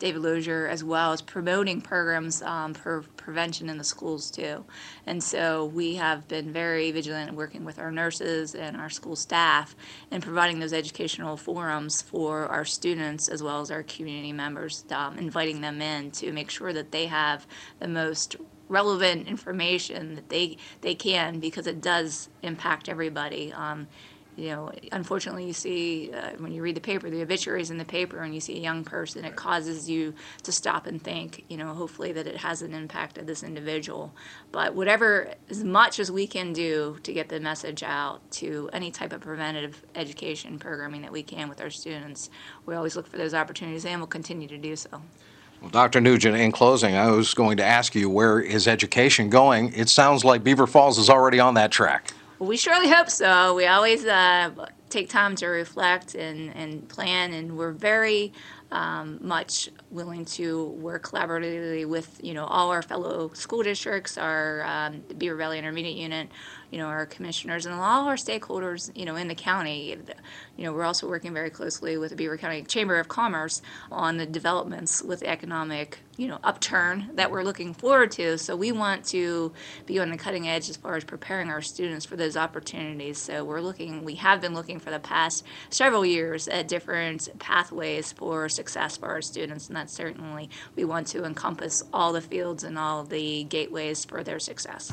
David 0.00 0.22
Lozier 0.22 0.66
as 0.66 0.82
well 0.82 1.12
as 1.12 1.22
promoting 1.22 1.80
programs 1.80 2.42
um, 2.42 2.74
for 2.74 3.04
prevention 3.24 3.70
in 3.70 3.78
the 3.78 3.84
schools 3.84 4.30
too. 4.30 4.64
And 5.06 5.22
so 5.22 5.64
we 5.64 5.94
have 5.94 6.28
been 6.28 6.52
very 6.52 6.90
vigilant 6.90 7.30
in 7.30 7.36
working 7.36 7.64
with 7.64 7.78
our 7.78 7.90
nurses 7.90 8.54
and 8.54 8.76
our 8.76 8.90
school 8.90 9.16
staff 9.16 9.74
and 10.10 10.22
providing 10.22 10.60
those 10.60 10.74
educational 10.74 11.36
forums 11.36 12.02
for 12.02 12.46
our 12.46 12.66
students 12.66 13.28
as 13.28 13.42
well 13.42 13.62
as 13.62 13.70
our 13.70 13.82
community 13.82 14.32
members, 14.32 14.84
um, 14.90 15.16
inviting 15.16 15.62
them 15.62 15.80
in 15.80 16.10
to 16.10 16.32
make 16.32 16.50
sure 16.50 16.72
that 16.72 16.92
they 16.92 17.06
have 17.06 17.46
the 17.80 17.88
most 17.88 18.36
relevant 18.68 19.28
information 19.28 20.14
that 20.14 20.28
they 20.30 20.56
they 20.80 20.94
can 20.94 21.38
because 21.38 21.66
it 21.66 21.80
does 21.80 22.28
impact 22.42 22.88
everybody. 22.88 23.52
Um, 23.52 23.86
you 24.36 24.48
know, 24.48 24.72
unfortunately, 24.92 25.46
you 25.46 25.52
see 25.52 26.10
uh, 26.12 26.30
when 26.38 26.52
you 26.52 26.62
read 26.62 26.74
the 26.74 26.80
paper, 26.80 27.08
the 27.08 27.22
obituaries 27.22 27.70
in 27.70 27.78
the 27.78 27.84
paper, 27.84 28.18
and 28.18 28.34
you 28.34 28.40
see 28.40 28.56
a 28.56 28.60
young 28.60 28.84
person, 28.84 29.24
it 29.24 29.36
causes 29.36 29.88
you 29.88 30.14
to 30.42 30.52
stop 30.52 30.86
and 30.86 31.02
think, 31.02 31.44
you 31.48 31.56
know, 31.56 31.72
hopefully 31.74 32.12
that 32.12 32.26
it 32.26 32.36
has 32.38 32.62
an 32.62 32.74
impact 32.74 33.18
of 33.18 33.26
this 33.26 33.42
individual. 33.42 34.14
But 34.50 34.74
whatever, 34.74 35.34
as 35.48 35.62
much 35.62 36.00
as 36.00 36.10
we 36.10 36.26
can 36.26 36.52
do 36.52 36.98
to 37.02 37.12
get 37.12 37.28
the 37.28 37.38
message 37.40 37.82
out 37.82 38.28
to 38.32 38.68
any 38.72 38.90
type 38.90 39.12
of 39.12 39.20
preventative 39.20 39.84
education 39.94 40.58
programming 40.58 41.02
that 41.02 41.12
we 41.12 41.22
can 41.22 41.48
with 41.48 41.60
our 41.60 41.70
students, 41.70 42.30
we 42.66 42.74
always 42.74 42.96
look 42.96 43.06
for 43.06 43.18
those 43.18 43.34
opportunities 43.34 43.84
and 43.84 44.00
we'll 44.00 44.06
continue 44.06 44.48
to 44.48 44.58
do 44.58 44.74
so. 44.74 45.02
Well, 45.60 45.70
Dr. 45.70 46.00
Nugent, 46.00 46.36
in 46.36 46.52
closing, 46.52 46.94
I 46.94 47.10
was 47.10 47.32
going 47.32 47.56
to 47.56 47.64
ask 47.64 47.94
you 47.94 48.10
where 48.10 48.40
is 48.40 48.68
education 48.68 49.30
going? 49.30 49.72
It 49.72 49.88
sounds 49.88 50.24
like 50.24 50.44
Beaver 50.44 50.66
Falls 50.66 50.98
is 50.98 51.08
already 51.08 51.40
on 51.40 51.54
that 51.54 51.70
track. 51.70 52.12
We 52.44 52.58
surely 52.58 52.88
hope 52.88 53.08
so. 53.08 53.54
We 53.54 53.66
always 53.66 54.04
uh, 54.04 54.50
take 54.90 55.08
time 55.08 55.34
to 55.36 55.46
reflect 55.46 56.14
and, 56.14 56.54
and 56.54 56.86
plan, 56.88 57.32
and 57.32 57.56
we're 57.56 57.72
very 57.72 58.32
um, 58.70 59.18
much 59.22 59.70
willing 59.90 60.24
to 60.26 60.64
work 60.64 61.04
collaboratively 61.04 61.86
with 61.88 62.20
you 62.22 62.34
know 62.34 62.44
all 62.44 62.70
our 62.70 62.82
fellow 62.82 63.30
school 63.32 63.62
districts, 63.62 64.18
our 64.18 64.62
um, 64.64 65.02
Beaver 65.16 65.36
Valley 65.36 65.58
Intermediate 65.58 65.96
Unit, 65.96 66.28
you 66.74 66.80
know, 66.80 66.86
our 66.86 67.06
commissioners 67.06 67.66
and 67.66 67.74
all 67.76 68.08
our 68.08 68.16
stakeholders, 68.16 68.90
you 68.96 69.04
know, 69.04 69.14
in 69.14 69.28
the 69.28 69.34
county. 69.36 69.96
You 70.56 70.64
know, 70.64 70.72
we're 70.72 70.82
also 70.82 71.08
working 71.08 71.32
very 71.32 71.48
closely 71.48 71.96
with 71.96 72.10
the 72.10 72.16
Beaver 72.16 72.36
County 72.36 72.64
Chamber 72.64 72.98
of 72.98 73.06
Commerce 73.06 73.62
on 73.92 74.16
the 74.16 74.26
developments 74.26 75.00
with 75.00 75.22
economic, 75.22 76.00
you 76.16 76.26
know, 76.26 76.40
upturn 76.42 77.10
that 77.14 77.30
we're 77.30 77.44
looking 77.44 77.74
forward 77.74 78.10
to. 78.12 78.38
So 78.38 78.56
we 78.56 78.72
want 78.72 79.04
to 79.06 79.52
be 79.86 80.00
on 80.00 80.10
the 80.10 80.16
cutting 80.16 80.48
edge 80.48 80.68
as 80.68 80.76
far 80.76 80.96
as 80.96 81.04
preparing 81.04 81.48
our 81.48 81.62
students 81.62 82.04
for 82.04 82.16
those 82.16 82.36
opportunities. 82.36 83.18
So 83.18 83.44
we're 83.44 83.60
looking, 83.60 84.02
we 84.02 84.16
have 84.16 84.40
been 84.40 84.52
looking 84.52 84.80
for 84.80 84.90
the 84.90 84.98
past 84.98 85.44
several 85.70 86.04
years 86.04 86.48
at 86.48 86.66
different 86.66 87.28
pathways 87.38 88.10
for 88.10 88.48
success 88.48 88.96
for 88.96 89.06
our 89.10 89.22
students, 89.22 89.68
and 89.68 89.76
that's 89.76 89.92
certainly 89.92 90.50
we 90.74 90.84
want 90.84 91.06
to 91.08 91.24
encompass 91.24 91.84
all 91.92 92.12
the 92.12 92.20
fields 92.20 92.64
and 92.64 92.76
all 92.76 93.04
the 93.04 93.44
gateways 93.44 94.04
for 94.04 94.24
their 94.24 94.40
success. 94.40 94.90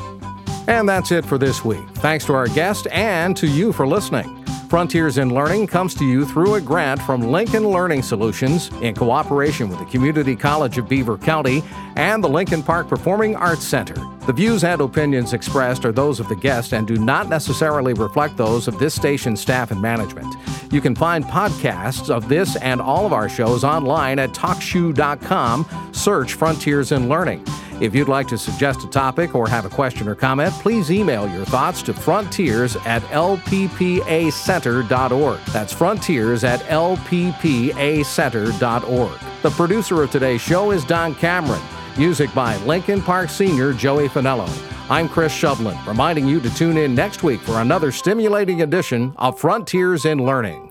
And 0.67 0.87
that's 0.87 1.11
it 1.11 1.25
for 1.25 1.39
this 1.39 1.65
week. 1.65 1.70
Thanks 1.95 2.25
to 2.25 2.33
our 2.33 2.47
guest 2.47 2.87
and 2.91 3.35
to 3.37 3.47
you 3.47 3.71
for 3.73 3.87
listening. 3.87 4.41
Frontiers 4.71 5.17
in 5.17 5.33
Learning 5.33 5.67
comes 5.67 5.93
to 5.95 6.05
you 6.05 6.25
through 6.25 6.53
a 6.55 6.61
grant 6.61 7.01
from 7.01 7.29
Lincoln 7.29 7.67
Learning 7.67 8.01
Solutions 8.01 8.69
in 8.81 8.95
cooperation 8.95 9.67
with 9.67 9.79
the 9.79 9.85
Community 9.85 10.33
College 10.33 10.77
of 10.77 10.87
Beaver 10.87 11.17
County 11.17 11.61
and 11.97 12.23
the 12.23 12.29
Lincoln 12.29 12.63
Park 12.63 12.87
Performing 12.87 13.35
Arts 13.35 13.65
Center. 13.65 13.95
The 14.27 14.31
views 14.31 14.63
and 14.63 14.79
opinions 14.79 15.33
expressed 15.33 15.83
are 15.83 15.91
those 15.91 16.21
of 16.21 16.29
the 16.29 16.37
guest 16.37 16.71
and 16.71 16.87
do 16.87 16.95
not 16.95 17.27
necessarily 17.27 17.93
reflect 17.93 18.37
those 18.37 18.69
of 18.69 18.79
this 18.79 18.95
station's 18.95 19.41
staff 19.41 19.71
and 19.71 19.81
management. 19.81 20.33
You 20.71 20.79
can 20.79 20.95
find 20.95 21.25
podcasts 21.25 22.09
of 22.09 22.29
this 22.29 22.55
and 22.55 22.79
all 22.79 23.05
of 23.05 23.11
our 23.11 23.27
shows 23.27 23.65
online 23.65 24.19
at 24.19 24.29
TalkShoe.com. 24.29 25.89
Search 25.91 26.33
Frontiers 26.35 26.93
in 26.93 27.09
Learning. 27.09 27.43
If 27.81 27.93
you'd 27.95 28.07
like 28.07 28.27
to 28.27 28.37
suggest 28.37 28.83
a 28.83 28.87
topic 28.87 29.33
or 29.33 29.49
have 29.49 29.65
a 29.65 29.69
question 29.69 30.07
or 30.07 30.13
comment, 30.13 30.53
please 30.53 30.91
email 30.91 31.27
your 31.27 31.45
thoughts 31.45 31.81
to 31.83 31.93
frontiers 31.95 32.75
at 32.85 33.01
lppacenter.org. 33.05 35.39
That's 35.45 35.73
frontiers 35.73 36.43
at 36.43 36.59
lppacenter.org. 36.59 39.19
The 39.41 39.49
producer 39.49 40.03
of 40.03 40.11
today's 40.11 40.41
show 40.41 40.69
is 40.69 40.85
Don 40.85 41.15
Cameron. 41.15 41.63
Music 41.97 42.31
by 42.35 42.55
Lincoln 42.57 43.01
Park 43.01 43.31
senior 43.31 43.73
Joey 43.73 44.07
Finello. 44.07 44.47
I'm 44.91 45.09
Chris 45.09 45.33
Shovlin, 45.33 45.83
reminding 45.87 46.27
you 46.27 46.39
to 46.39 46.53
tune 46.53 46.77
in 46.77 46.93
next 46.93 47.23
week 47.23 47.41
for 47.41 47.61
another 47.61 47.91
stimulating 47.91 48.61
edition 48.61 49.15
of 49.17 49.39
Frontiers 49.39 50.05
in 50.05 50.23
Learning. 50.23 50.70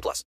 18 0.00 0.02
plus. 0.02 0.24